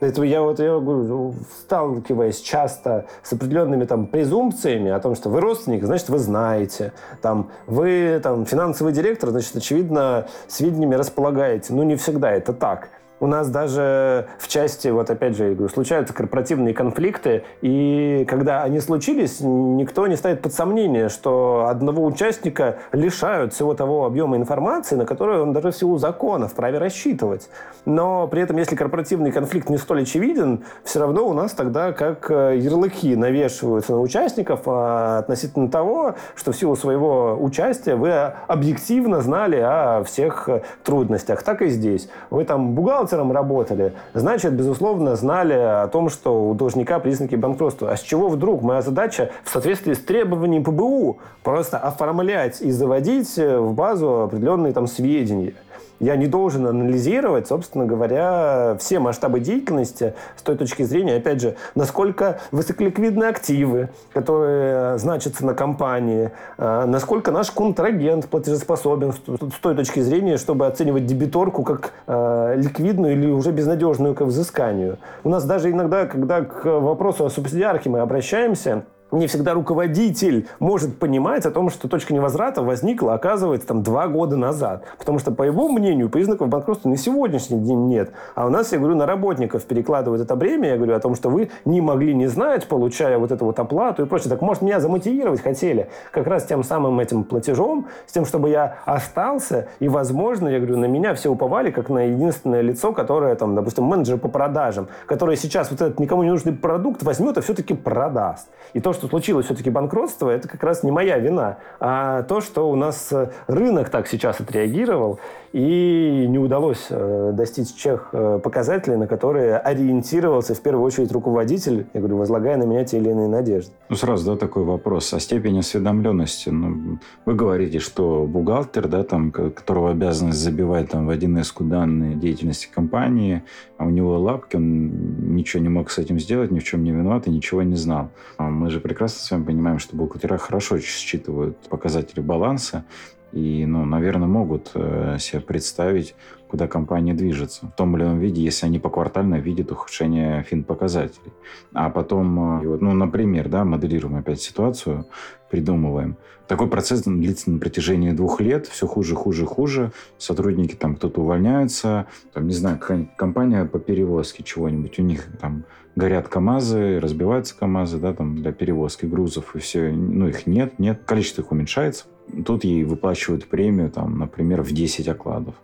[0.00, 5.40] Поэтому я вот я говорю, сталкиваясь часто с определенными там презумпциями о том, что вы
[5.40, 6.92] родственник, значит, вы знаете.
[7.20, 11.74] Там, вы там, финансовый директор, значит, очевидно, сведениями располагаете.
[11.74, 12.88] Ну, не всегда это так.
[13.20, 18.62] У нас даже в части, вот опять же, я говорю, случаются корпоративные конфликты, и когда
[18.62, 24.96] они случились, никто не ставит под сомнение, что одного участника лишают всего того объема информации,
[24.96, 27.50] на который он даже в силу закона вправе рассчитывать.
[27.84, 32.30] Но при этом, если корпоративный конфликт не столь очевиден, все равно у нас тогда как
[32.30, 38.12] э, ярлыки навешиваются на участников а относительно того, что в силу своего участия вы
[38.46, 40.48] объективно знали о всех
[40.84, 41.42] трудностях.
[41.42, 42.08] Так и здесь.
[42.30, 42.74] Вы там
[43.10, 47.90] бухгалтером работали, значит, безусловно, знали о том, что у должника признаки банкротства.
[47.90, 53.36] А с чего вдруг моя задача в соответствии с требованиями ПБУ просто оформлять и заводить
[53.36, 55.54] в базу определенные там сведения?
[56.00, 61.56] Я не должен анализировать, собственно говоря, все масштабы деятельности с той точки зрения, опять же,
[61.74, 70.00] насколько высоколиквидны активы, которые значатся на компании, а, насколько наш контрагент платежеспособен с той точки
[70.00, 74.98] зрения, чтобы оценивать дебиторку как э, ликвидную или уже безнадежную к взысканию.
[75.24, 80.98] У нас даже иногда, когда к вопросу о субсидиарке мы обращаемся, не всегда руководитель может
[80.98, 84.84] понимать о том, что точка невозврата возникла, оказывается, там два года назад.
[84.98, 88.12] Потому что, по его мнению, признаков банкротства на сегодняшний день нет.
[88.34, 90.70] А у нас, я говорю, на работников перекладывают это бремя.
[90.70, 94.02] Я говорю о том, что вы не могли не знать, получая вот эту вот оплату
[94.02, 94.30] и прочее.
[94.30, 98.76] Так, может, меня замотивировать хотели как раз тем самым этим платежом, с тем, чтобы я
[98.84, 99.68] остался.
[99.80, 103.84] И, возможно, я говорю, на меня все уповали, как на единственное лицо, которое, там, допустим,
[103.84, 108.48] менеджер по продажам, которое сейчас вот этот никому не нужный продукт возьмет и все-таки продаст.
[108.72, 112.70] И то, что случилось все-таки банкротство, это как раз не моя вина, а то, что
[112.70, 115.20] у нас э, рынок так сейчас отреагировал,
[115.52, 121.86] и не удалось э, достичь тех э, показателей, на которые ориентировался в первую очередь руководитель,
[121.92, 123.72] я говорю, возлагая на меня те или иные надежды.
[123.88, 125.12] Ну, сразу, да, такой вопрос.
[125.12, 126.50] О степени осведомленности.
[126.50, 132.68] Ну, вы говорите, что бухгалтер, да, там, которого обязанность забивать там в 1С данные деятельности
[132.72, 133.42] компании,
[133.76, 136.92] а у него лапки, он ничего не мог с этим сделать, ни в чем не
[136.92, 138.10] виноват и ничего не знал.
[138.36, 142.84] А мы же прекрасно с вами понимаем, что бухгалтера хорошо считывают показатели баланса,
[143.32, 146.14] и, ну, наверное, могут э, себе представить,
[146.48, 151.32] куда компания движется в том или ином виде, если они поквартально видят ухудшение фин-показателей.
[151.72, 155.06] А потом, э, ну, например, да, моделируем опять ситуацию,
[155.50, 156.16] придумываем.
[156.48, 159.92] Такой процесс длится на протяжении двух лет, все хуже, хуже, хуже.
[160.18, 162.80] Сотрудники там кто-то увольняются, там, не знаю,
[163.16, 165.64] компания по перевозке чего-нибудь, у них там
[165.94, 171.02] горят КАМАЗы, разбиваются КАМАЗы, да, там для перевозки грузов, и все, ну, их нет, нет,
[171.04, 172.06] количество их уменьшается,
[172.44, 175.54] Тут ей выплачивают премию, там, например, в 10 окладов.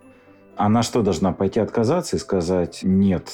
[0.57, 3.29] Она что, должна пойти отказаться и сказать, нет,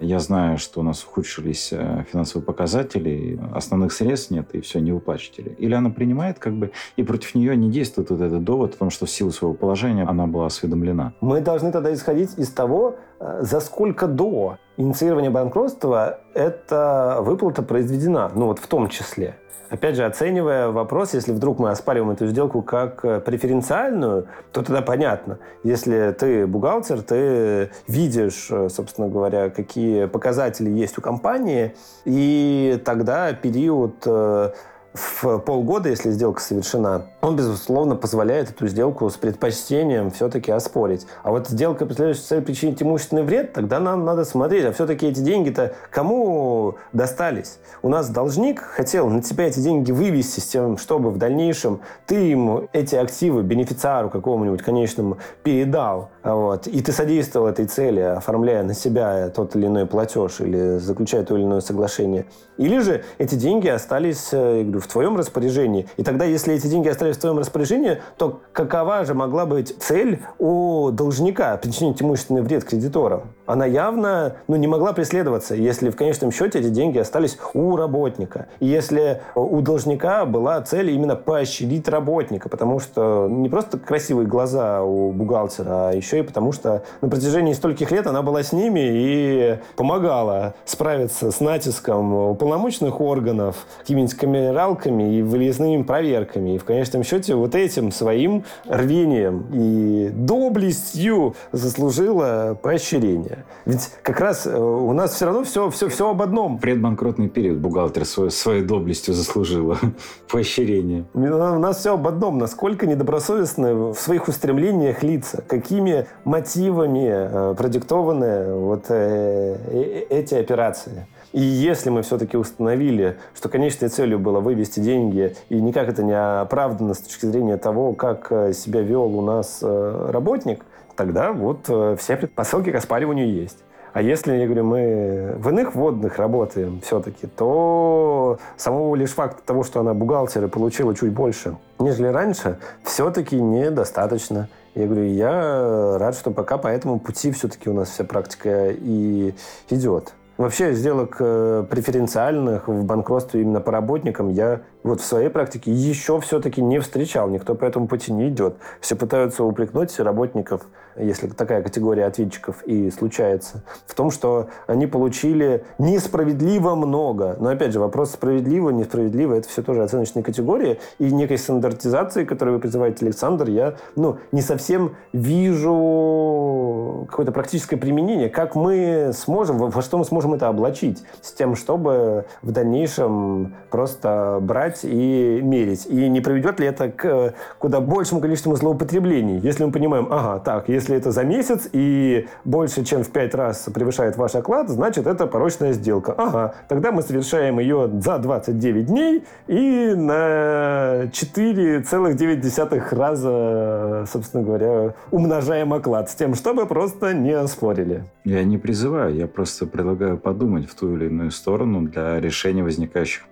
[0.00, 4.90] я знаю, что у нас ухудшились э, финансовые показатели, основных средств нет, и все, не
[4.90, 5.54] выплачивали.
[5.58, 8.90] Или она принимает, как бы, и против нее не действует вот этот довод о том,
[8.90, 11.12] что в силу своего положения она была осведомлена.
[11.20, 18.32] Мы должны тогда исходить из того, э, за сколько до инициирования банкротства эта выплата произведена,
[18.34, 19.36] ну вот в том числе.
[19.72, 24.82] Опять же, оценивая вопрос, если вдруг мы оспариваем эту сделку как э, преференциальную, то тогда
[24.82, 25.38] понятно.
[25.62, 33.32] Если ты бухгалтер, ты видишь, э, собственно говоря, какие показатели есть у компании, и тогда
[33.32, 34.50] период э,
[34.94, 41.06] в полгода, если сделка совершена, он, безусловно, позволяет эту сделку с предпочтением все-таки оспорить.
[41.22, 45.20] А вот сделка, представляющая целью причинить имущественный вред, тогда нам надо смотреть, а все-таки эти
[45.20, 47.58] деньги-то кому достались?
[47.80, 52.16] У нас должник хотел на тебя эти деньги вывести с тем, чтобы в дальнейшем ты
[52.16, 56.10] ему эти активы бенефициару какому-нибудь конечному передал.
[56.24, 61.24] Вот, и ты содействовал этой цели, оформляя на себя тот или иной платеж или заключая
[61.24, 62.26] то или иное соглашение.
[62.58, 65.88] Или же эти деньги остались, э, я говорю, в твоем распоряжении.
[65.96, 70.20] И тогда, если эти деньги остались в твоем распоряжении, то какова же могла быть цель
[70.38, 73.32] у должника причинить имущественный вред кредиторам?
[73.46, 78.46] Она явно ну, не могла преследоваться, если в конечном счете эти деньги остались у работника.
[78.60, 84.82] И если у должника была цель именно поощрить работника, потому что не просто красивые глаза
[84.82, 88.80] у бухгалтера, а еще и потому что на протяжении стольких лет она была с ними
[88.82, 96.54] и помогала справиться с натиском уполномоченных органов, какими-нибудь камерал проверками и выездными проверками.
[96.54, 103.44] И в конечном счете вот этим своим рвением и доблестью заслужила поощрение.
[103.66, 106.58] Ведь как раз э, у нас все равно все, все, все об одном.
[106.58, 109.78] Предбанкротный период бухгалтер свой, своей доблестью заслужила
[110.30, 111.04] поощрение.
[111.14, 112.38] У нас все об одном.
[112.38, 121.06] Насколько недобросовестны в своих устремлениях лица, какими мотивами э, продиктованы вот э, эти операции.
[121.32, 126.12] И если мы все-таки установили, что конечной целью было вывести деньги, и никак это не
[126.12, 131.64] оправдано с точки зрения того, как э, себя вел у нас э, работник, тогда вот
[131.68, 133.58] э, все предпосылки к оспариванию есть.
[133.94, 139.64] А если, я говорю, мы в иных водных работаем все-таки, то самого лишь факта того,
[139.64, 144.48] что она бухгалтера получила чуть больше, нежели раньше, все-таки недостаточно.
[144.74, 149.34] Я говорю, я рад, что пока по этому пути все-таки у нас вся практика и
[149.68, 150.14] идет.
[150.38, 156.18] Вообще сделок э, преференциальных в банкротстве именно по работникам я вот в своей практике еще
[156.20, 157.28] все-таки не встречал.
[157.28, 158.56] Никто по этому пути не идет.
[158.80, 160.62] Все пытаются упрекнуть работников,
[160.96, 167.36] если такая категория ответчиков и случается, в том, что они получили несправедливо много.
[167.38, 170.78] Но опять же, вопрос справедливо, несправедливо, это все тоже оценочные категории.
[170.98, 178.28] И некой стандартизации, которую вы призываете, Александр, я ну, не совсем вижу какое-то практическое применение.
[178.28, 184.38] Как мы сможем, во что мы сможем это облачить с тем, чтобы в дальнейшем просто
[184.40, 185.86] брать и мерить.
[185.86, 190.68] И не приведет ли это к куда большему количеству злоупотреблений, если мы понимаем, ага, так,
[190.68, 195.26] если это за месяц и больше, чем в пять раз превышает ваш оклад, значит, это
[195.26, 196.12] порочная сделка.
[196.16, 205.72] Ага, тогда мы совершаем ее за 29 дней и на 4,9 раза, собственно говоря, умножаем
[205.72, 208.04] оклад с тем, чтобы просто не оспорили.
[208.24, 213.22] Я не призываю, я просто предлагаю подумать в ту или иную сторону для решения возникающих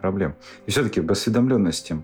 [0.00, 0.34] проблем.
[0.66, 2.02] И все-таки в осведомленности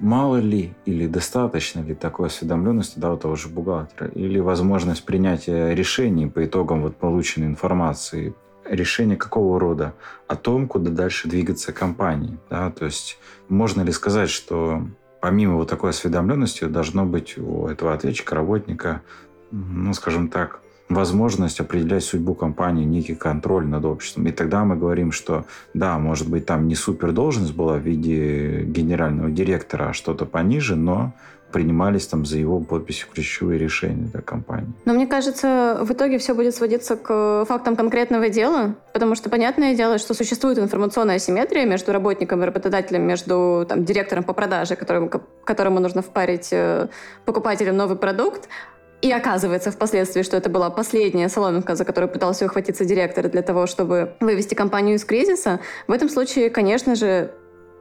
[0.00, 5.74] мало ли или достаточно ли такой осведомленности да, у того же бухгалтера, или возможность принятия
[5.74, 8.34] решений по итогам вот полученной информации,
[8.64, 9.94] решение какого рода
[10.26, 12.38] о том, куда дальше двигаться компании.
[12.48, 12.70] Да?
[12.70, 14.82] То есть можно ли сказать, что
[15.20, 19.02] помимо вот такой осведомленности должно быть у этого ответчика, работника,
[19.50, 20.60] ну, скажем так,
[20.90, 24.26] возможность определять судьбу компании, некий контроль над обществом.
[24.26, 28.62] И тогда мы говорим, что да, может быть, там не супер должность была в виде
[28.64, 31.12] генерального директора, а что-то пониже, но
[31.52, 34.72] принимались там за его подписью ключевые решения для компании.
[34.84, 39.74] Но мне кажется, в итоге все будет сводиться к фактам конкретного дела, потому что понятное
[39.74, 45.10] дело, что существует информационная асимметрия между работником и работодателем, между там, директором по продаже, которому,
[45.44, 46.88] которому нужно впарить э,
[47.24, 48.48] покупателям новый продукт,
[49.02, 53.66] и оказывается впоследствии, что это была последняя соломинка, за которую пытался ухватиться директор для того,
[53.66, 55.60] чтобы вывести компанию из кризиса.
[55.86, 57.32] В этом случае, конечно же,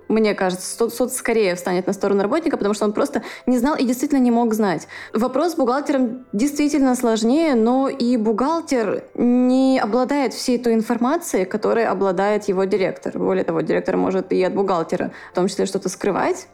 [0.07, 3.75] мне кажется, суд, суд скорее встанет на сторону работника, потому что он просто не знал
[3.75, 4.87] и действительно не мог знать.
[5.13, 12.45] Вопрос с бухгалтером действительно сложнее, но и бухгалтер не обладает всей той информацией, которой обладает
[12.45, 13.17] его директор.
[13.17, 16.47] Более того, директор может и от бухгалтера в том числе что-то скрывать,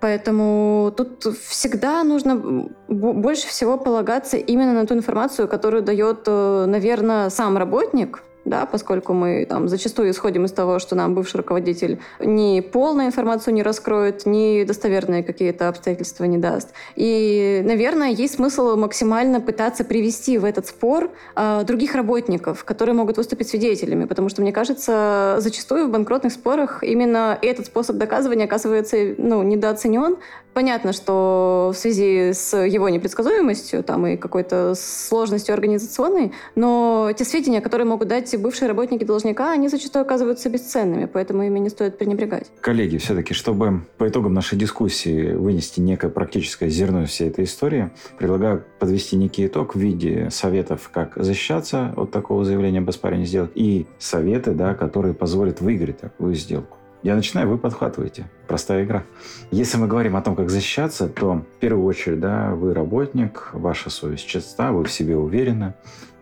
[0.00, 7.30] Поэтому тут всегда нужно больше всего полагаться именно на ту информацию, которую дает, э, наверное,
[7.30, 12.60] сам работник, да, поскольку мы там зачастую исходим из того, что нам бывший руководитель ни
[12.60, 16.70] полную информацию не раскроет, ни достоверные какие-то обстоятельства не даст.
[16.96, 23.16] И, наверное, есть смысл максимально пытаться привести в этот спор э, других работников, которые могут
[23.16, 29.14] выступить свидетелями, потому что, мне кажется, зачастую в банкротных спорах именно этот способ доказывания оказывается
[29.18, 30.16] ну, недооценен,
[30.58, 37.60] Понятно, что в связи с его непредсказуемостью там, и какой-то сложностью организационной, но те сведения,
[37.60, 42.50] которые могут дать бывшие работники должника, они зачастую оказываются бесценными, поэтому ими не стоит пренебрегать.
[42.60, 48.64] Коллеги, все-таки, чтобы по итогам нашей дискуссии вынести некое практическое зерно всей этой истории, предлагаю
[48.78, 53.86] подвести некий итог в виде советов, как защищаться от такого заявления об оспаривании сделок, и
[53.98, 56.78] советы, да, которые позволят выиграть такую сделку.
[57.02, 58.28] Я начинаю, вы подхватываете.
[58.48, 59.04] Простая игра.
[59.52, 63.88] Если мы говорим о том, как защищаться, то в первую очередь, да, вы работник, ваша
[63.88, 65.74] совесть чиста, вы в себе уверены,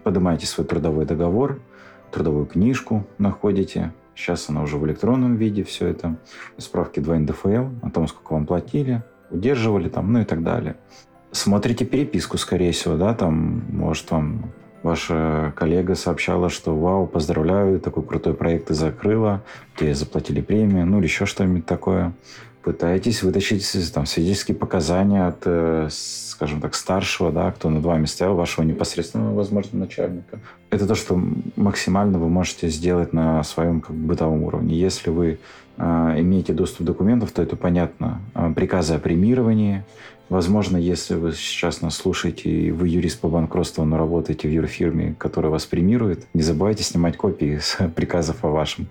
[0.02, 1.60] поднимаете свой трудовой договор,
[2.10, 6.16] трудовую книжку находите, сейчас она уже в электронном виде, все это,
[6.58, 10.76] справки 2 НДФЛ о том, сколько вам платили, удерживали там, ну и так далее.
[11.32, 14.52] Смотрите переписку, скорее всего, да, там, может, вам
[14.82, 19.42] ваша коллега сообщала, что вау, поздравляю, такой крутой проект ты закрыла,
[19.76, 22.12] тебе заплатили премию, ну или еще что-нибудь такое.
[22.66, 28.34] Пытаетесь вытащить там, свидетельские показания от, э, скажем так, старшего, да, кто над вами стоял,
[28.34, 30.40] вашего непосредственного, возможно, начальника.
[30.70, 31.16] Это то, что
[31.54, 34.76] максимально вы можете сделать на своем как, бытовом уровне.
[34.76, 35.38] Если вы
[35.76, 35.82] э,
[36.18, 38.20] имеете доступ к документам, то это понятно.
[38.34, 39.84] Э, приказы о премировании,
[40.28, 45.14] Возможно, если вы сейчас нас слушаете, и вы юрист по банкротству, но работаете в юрфирме,
[45.18, 48.88] которая вас премирует, не забывайте снимать копии с приказов о вашем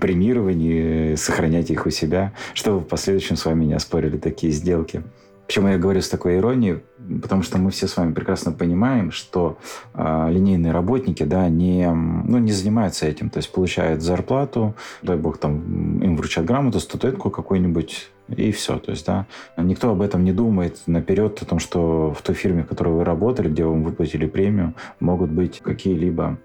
[0.00, 5.04] премировании, сохраняйте их у себя, чтобы в последующем с вами не оспорили такие сделки.
[5.46, 6.80] Почему я говорю с такой иронией?
[7.20, 9.58] Потому что мы все с вами прекрасно понимаем, что
[9.92, 13.28] э, линейные работники да, не, ну, не занимаются этим.
[13.28, 18.78] То есть получают зарплату, дай бог, там им вручат грамоту, статуэтку какую-нибудь и все.
[18.78, 19.26] То есть, да,
[19.56, 23.04] никто об этом не думает наперед, о том, что в той фирме, в которой вы
[23.04, 26.38] работали, где вам выплатили премию, могут быть какие-либо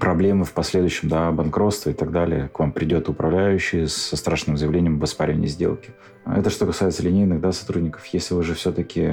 [0.00, 2.48] проблемы в последующем, да, банкротство и так далее.
[2.48, 5.90] К вам придет управляющий со страшным заявлением об оспаривании сделки.
[6.26, 8.04] Это что касается линейных да, сотрудников.
[8.06, 9.10] Если вы же все-таки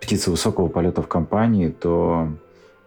[0.00, 2.28] птица высокого полета в компании, то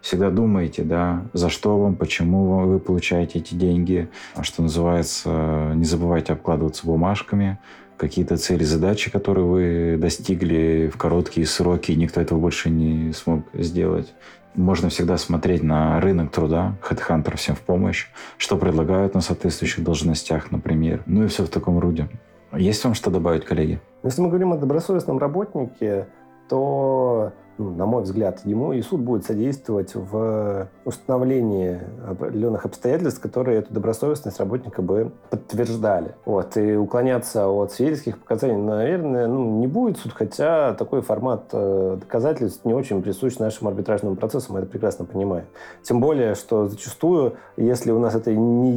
[0.00, 5.84] всегда думаете, да, за что вам, почему вы получаете эти деньги, а что называется, не
[5.84, 7.58] забывайте обкладываться бумажками,
[7.98, 13.40] какие-то цели, задачи, которые вы достигли в короткие сроки, и никто этого больше не смог
[13.52, 14.14] сделать.
[14.54, 18.06] Можно всегда смотреть на рынок труда, HeadHunter всем в помощь,
[18.38, 21.02] что предлагают на соответствующих должностях, например.
[21.06, 22.08] Ну и все в таком роде.
[22.52, 23.80] Есть вам что добавить, коллеги?
[24.02, 26.06] Если мы говорим о добросовестном работнике,
[26.48, 33.72] то на мой взгляд, ему и суд будет содействовать в установлении определенных обстоятельств, которые эту
[33.72, 36.14] добросовестность работника бы подтверждали.
[36.24, 36.56] Вот.
[36.56, 42.64] И уклоняться от свидетельских показаний, наверное, ну, не будет суд, хотя такой формат э, доказательств
[42.64, 45.46] не очень присущ нашему арбитражному процессу, мы это прекрасно понимаем.
[45.82, 48.72] Тем более, что зачастую, если у нас это не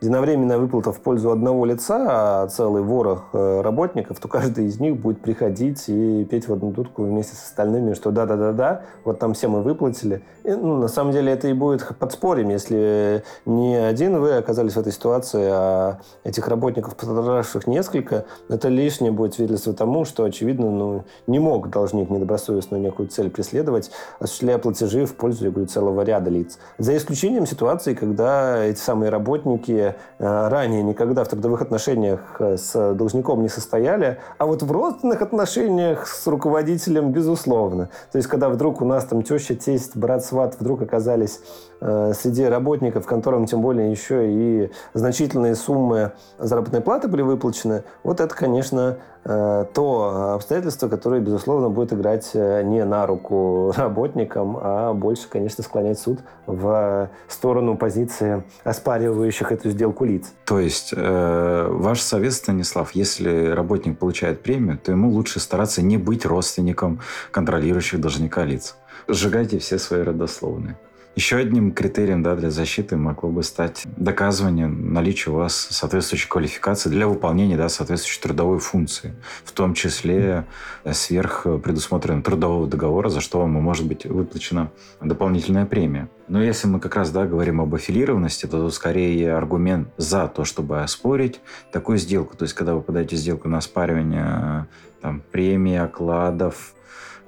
[0.00, 4.96] единовременная выплата в пользу одного лица, а целый ворох э, работников, то каждый из них
[4.96, 9.48] будет приходить и петь в одну дудку вместе с остальными, что да-да-да-да, вот там все
[9.48, 10.22] мы выплатили.
[10.44, 14.78] И, ну, на самом деле это и будет подспорьем, если не один вы оказались в
[14.78, 21.04] этой ситуации, а этих работников, пострадавших несколько, это лишнее будет свидетельство тому, что, очевидно, ну,
[21.26, 26.30] не мог должник недобросовестную некую цель преследовать, осуществляя платежи в пользу, я говорю, целого ряда
[26.30, 26.58] лиц.
[26.78, 32.94] За исключением ситуации, когда эти самые работники э, ранее никогда в трудовых отношениях э, с
[32.94, 37.90] должником не состояли, а вот в родственных отношениях с руководителем, безусловно, условно.
[38.12, 41.40] То есть, когда вдруг у нас там теща, тесть, брат, сват вдруг оказались
[41.80, 48.20] э, среди работников, которым тем более еще и значительные суммы заработной платы были выплачены, вот
[48.20, 55.28] это, конечно, то обстоятельство, которое, безусловно, будет играть э, не на руку работникам, а больше,
[55.28, 60.32] конечно, склонять суд в сторону позиции оспаривающих эту сделку лиц.
[60.46, 65.98] То есть э, ваш совет, Станислав, если работник получает премию, то ему лучше стараться не
[65.98, 67.00] быть родственником
[67.30, 68.76] контролирующих должника лиц.
[69.06, 70.76] Сжигайте все свои родословные.
[71.20, 76.88] Еще одним критерием да, для защиты могло бы стать доказывание наличия у вас соответствующей квалификации
[76.88, 79.14] для выполнения да, соответствующей трудовой функции,
[79.44, 80.46] в том числе
[80.82, 86.08] э, сверх предусмотренного трудового договора, за что вам может быть выплачена дополнительная премия.
[86.26, 90.46] Но если мы как раз да, говорим об аффилированности, то тут скорее аргумент за то,
[90.46, 92.34] чтобы оспорить такую сделку.
[92.34, 94.68] То есть, когда вы подаете сделку на оспаривание
[95.02, 96.72] там, премии, окладов,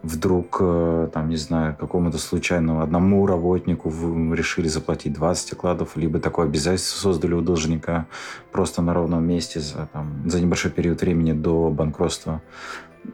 [0.03, 3.91] вдруг, э, там, не знаю, какому-то случайному одному работнику
[4.35, 8.07] решили заплатить 20 окладов, либо такое обязательство создали у должника
[8.51, 12.43] просто на ровном месте за, там, за небольшой период времени до банкротства.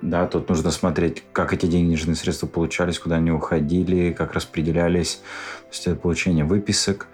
[0.03, 5.23] Да, тут нужно смотреть, как эти денежные средства получались, куда они уходили, как распределялись.
[5.63, 7.07] То есть это получение выписок,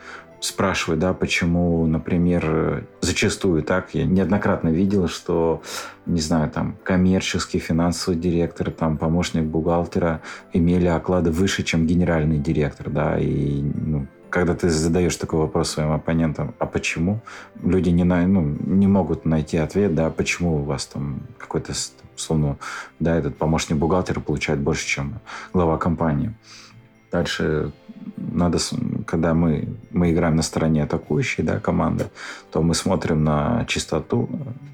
[0.44, 5.62] спрашивают, да, почему, например, зачастую так, я неоднократно видел, что,
[6.06, 10.20] не знаю, там, коммерческий финансовый директор, там, помощник бухгалтера
[10.52, 15.92] имели оклады выше, чем генеральный директор, да, и, ну, когда ты задаешь такой вопрос своим
[15.92, 17.20] оппонентам, а почему,
[17.62, 21.72] люди не, на, ну, не могут найти ответ, да, почему у вас там какой-то,
[22.16, 22.58] условно,
[23.00, 25.20] да, этот помощник бухгалтера получает больше, чем
[25.52, 26.34] глава компании.
[27.14, 27.70] Дальше
[28.16, 28.58] надо,
[29.06, 32.06] когда мы, мы играем на стороне атакующей да, команды,
[32.50, 34.28] то мы смотрим на чистоту,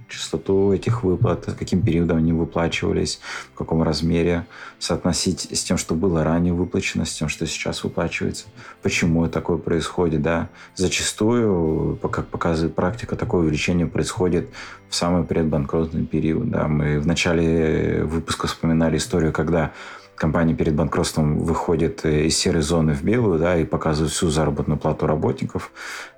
[0.09, 3.21] частоту этих выплат, каким периодом они выплачивались,
[3.53, 4.47] в каком размере,
[4.79, 8.47] соотносить с тем, что было ранее выплачено, с тем, что сейчас выплачивается,
[8.81, 10.23] почему такое происходит.
[10.23, 10.49] Да.
[10.77, 14.49] Зачастую, как показывает практика, такое увеличение происходит
[14.89, 16.49] в самый предбанкротный период.
[16.49, 16.69] Да.
[16.69, 19.73] Мы в начале выпуска вспоминали историю, когда
[20.21, 24.79] компания перед банкротством выходит э, из серой зоны в белую, да, и показывает всю заработную
[24.79, 25.73] плату работников.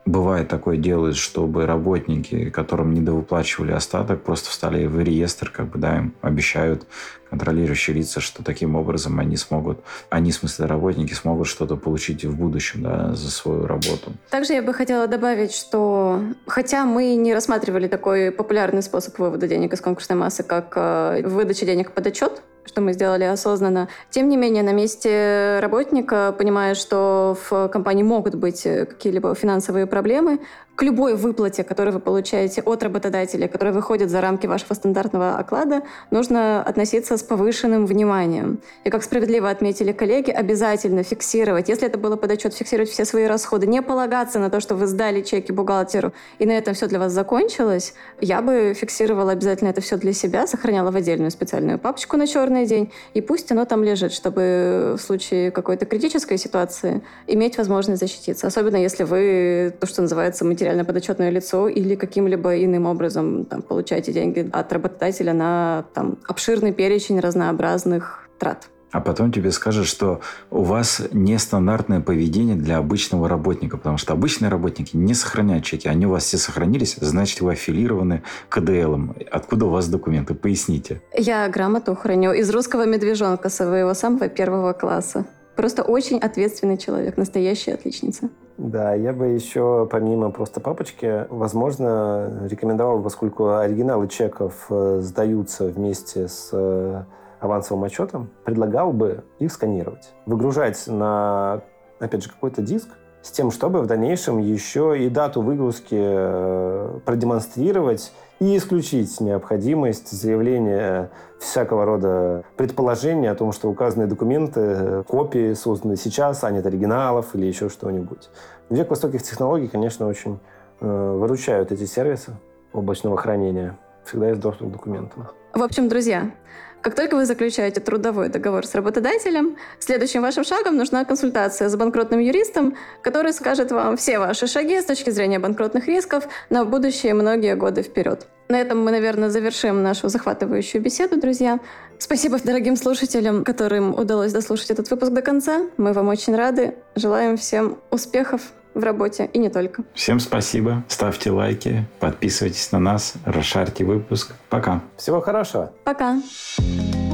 [0.05, 5.99] Бывает такое делают, чтобы работники, которым недовыплачивали остаток, просто встали в реестр, как бы, да,
[5.99, 6.85] им обещают
[7.31, 9.79] контролирующие лица, что таким образом они смогут,
[10.11, 14.13] они, в смысле, работники, смогут что-то получить в будущем, да, за свою работу.
[14.31, 19.73] Также я бы хотела добавить, что хотя мы не рассматривали такой популярный способ вывода денег
[19.73, 23.89] из конкурсной массы, как э, выдача денег под отчет, что мы сделали осознанно.
[24.11, 30.41] Тем не менее, на месте работника, понимая, что в компании могут быть какие-либо финансовые проблемы,
[30.75, 35.83] к любой выплате, которую вы получаете от работодателя, которая выходит за рамки вашего стандартного оклада,
[36.11, 38.59] нужно относиться с повышенным вниманием.
[38.85, 43.67] И как справедливо отметили коллеги, обязательно фиксировать, если это было под фиксировать все свои расходы,
[43.67, 47.13] не полагаться на то, что вы сдали чеки бухгалтеру, и на этом все для вас
[47.13, 47.95] закончилось.
[48.21, 52.65] Я бы фиксировала обязательно это все для себя, сохраняла в отдельную специальную папочку на черный
[52.65, 58.47] день, и пусть оно там лежит, чтобы в случае какой-то критической ситуации иметь возможность защититься.
[58.47, 64.13] Особенно если вы, то, что называется, материально подотчетное лицо или каким-либо иным образом там, получаете
[64.13, 68.69] деньги от работодателя на там, обширный перечень разнообразных трат.
[68.93, 74.51] А потом тебе скажут, что у вас нестандартное поведение для обычного работника, потому что обычные
[74.51, 75.89] работники не сохраняют чеки.
[75.89, 79.17] Они у вас все сохранились, значит, вы аффилированы КДЛом.
[79.33, 80.35] Откуда у вас документы?
[80.35, 81.01] Поясните.
[81.17, 85.25] Я грамоту храню из русского медвежонка своего самого первого класса.
[85.57, 88.31] Просто очень ответственный человек, настоящая отличница.
[88.63, 96.29] Да, я бы еще, помимо просто папочки, возможно, рекомендовал, поскольку оригиналы чеков э, сдаются вместе
[96.29, 97.03] с э,
[97.41, 100.13] авансовым отчетом, предлагал бы их сканировать.
[100.27, 101.63] Выгружать на,
[101.99, 102.89] опять же, какой-то диск,
[103.21, 108.13] с тем, чтобы в дальнейшем еще и дату выгрузки э, продемонстрировать
[108.43, 115.97] и исключить необходимость заявления всякого рода предположений о том, что указанные документы, э, копии созданы
[115.97, 118.31] сейчас, а нет оригиналов или еще что-нибудь.
[118.69, 120.41] Век высоких технологий, конечно, очень
[120.81, 122.33] э, выручают эти сервисы
[122.73, 123.79] облачного хранения.
[124.05, 125.29] Всегда есть доступ к документам.
[125.55, 126.33] В общем, друзья,
[126.81, 132.19] как только вы заключаете трудовой договор с работодателем, следующим вашим шагом нужна консультация с банкротным
[132.19, 137.55] юристом, который скажет вам все ваши шаги с точки зрения банкротных рисков на будущие многие
[137.55, 138.27] годы вперед.
[138.49, 141.61] На этом мы, наверное, завершим нашу захватывающую беседу, друзья.
[141.99, 145.63] Спасибо дорогим слушателям, которым удалось дослушать этот выпуск до конца.
[145.77, 146.75] Мы вам очень рады.
[146.95, 148.43] Желаем всем успехов
[148.75, 149.85] в работе и не только.
[149.95, 150.85] Всем спасибо.
[150.89, 154.33] Ставьте лайки, подписывайтесь на нас, расшарьте выпуск.
[154.49, 154.83] Пока.
[154.97, 155.73] Всего хорошего.
[155.85, 156.21] Пока.
[156.57, 157.12] Пока.